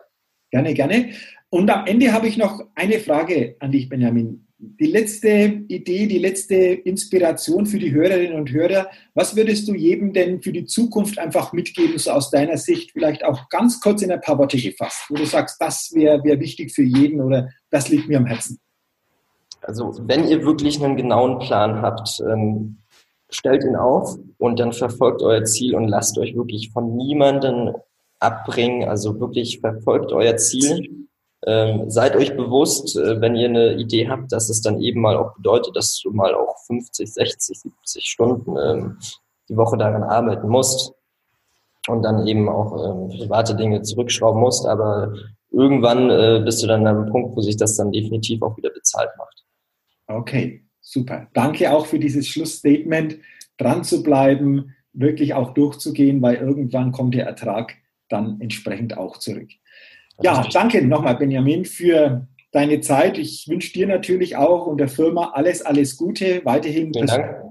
[0.52, 1.10] Gerne, gerne.
[1.50, 5.30] Und am Ende habe ich noch eine Frage an dich, Benjamin die letzte
[5.68, 8.88] Idee, die letzte Inspiration für die Hörerinnen und Hörer.
[9.14, 13.24] Was würdest du jedem denn für die Zukunft einfach mitgeben, so aus deiner Sicht, vielleicht
[13.24, 16.74] auch ganz kurz in ein paar Worte gefasst, wo du sagst, das wäre wär wichtig
[16.74, 18.60] für jeden oder das liegt mir am Herzen?
[19.62, 22.78] Also, wenn ihr wirklich einen genauen Plan habt, ähm,
[23.30, 27.74] stellt ihn auf und dann verfolgt euer Ziel und lasst euch wirklich von niemandem
[28.20, 28.88] abbringen.
[28.88, 31.08] Also wirklich verfolgt euer Ziel
[31.46, 35.16] ähm, seid euch bewusst, äh, wenn ihr eine Idee habt, dass es dann eben mal
[35.16, 38.98] auch bedeutet, dass du mal auch 50, 60, 70 Stunden ähm,
[39.48, 40.94] die Woche daran arbeiten musst
[41.88, 45.14] und dann eben auch ähm, private Dinge zurückschrauben musst, aber
[45.52, 48.72] irgendwann äh, bist du dann an einem Punkt, wo sich das dann definitiv auch wieder
[48.72, 49.46] bezahlt macht.
[50.08, 51.28] Okay, super.
[51.34, 53.20] Danke auch für dieses Schlussstatement,
[53.58, 57.76] dran zu bleiben, wirklich auch durchzugehen, weil irgendwann kommt der Ertrag
[58.10, 59.50] dann entsprechend auch zurück.
[60.22, 63.18] Ja, danke nochmal, Benjamin, für deine Zeit.
[63.18, 66.92] Ich wünsche dir natürlich auch und der Firma alles, alles Gute, weiterhin,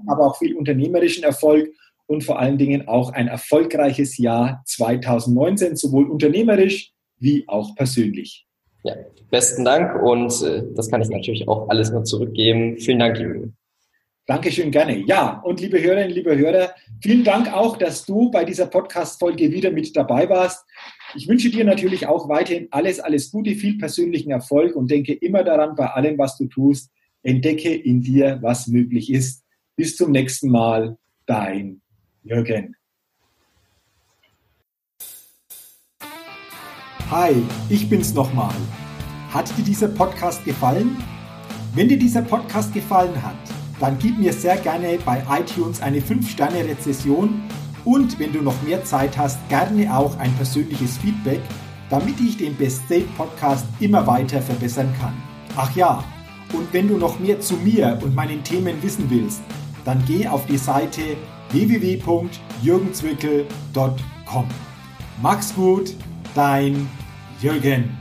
[0.07, 1.69] aber auch viel unternehmerischen Erfolg
[2.07, 8.45] und vor allen Dingen auch ein erfolgreiches Jahr 2019, sowohl unternehmerisch wie auch persönlich.
[8.83, 8.95] Ja,
[9.29, 12.77] besten Dank und äh, das kann ich natürlich auch alles nur zurückgeben.
[12.77, 13.57] Vielen Dank, Jürgen.
[14.27, 15.05] Dankeschön, gerne.
[15.07, 19.71] Ja, und liebe Hörerinnen, liebe Hörer, vielen Dank auch, dass du bei dieser Podcast-Folge wieder
[19.71, 20.65] mit dabei warst.
[21.15, 25.45] Ich wünsche dir natürlich auch weiterhin alles, alles Gute, viel persönlichen Erfolg und denke immer
[25.45, 26.91] daran, bei allem, was du tust,
[27.23, 29.45] entdecke in dir, was möglich ist.
[29.77, 31.79] Bis zum nächsten Mal, dein
[32.23, 32.75] Jürgen.
[37.09, 37.31] Hi,
[37.69, 38.55] ich bin's nochmal.
[39.29, 40.97] Hat dir dieser Podcast gefallen?
[41.73, 47.41] Wenn dir dieser Podcast gefallen hat, dann gib mir sehr gerne bei iTunes eine 5-Sterne-Rezession
[47.85, 51.39] und wenn du noch mehr Zeit hast, gerne auch ein persönliches Feedback,
[51.89, 55.13] damit ich den Best State Podcast immer weiter verbessern kann.
[55.55, 56.03] Ach ja,
[56.53, 59.41] und wenn du noch mehr zu mir und meinen Themen wissen willst,
[59.85, 61.01] dann geh auf die Seite
[61.51, 64.45] www.jürgenzwickel.com.
[65.21, 65.93] Mach's gut,
[66.35, 66.89] dein
[67.41, 67.97] Jürgen.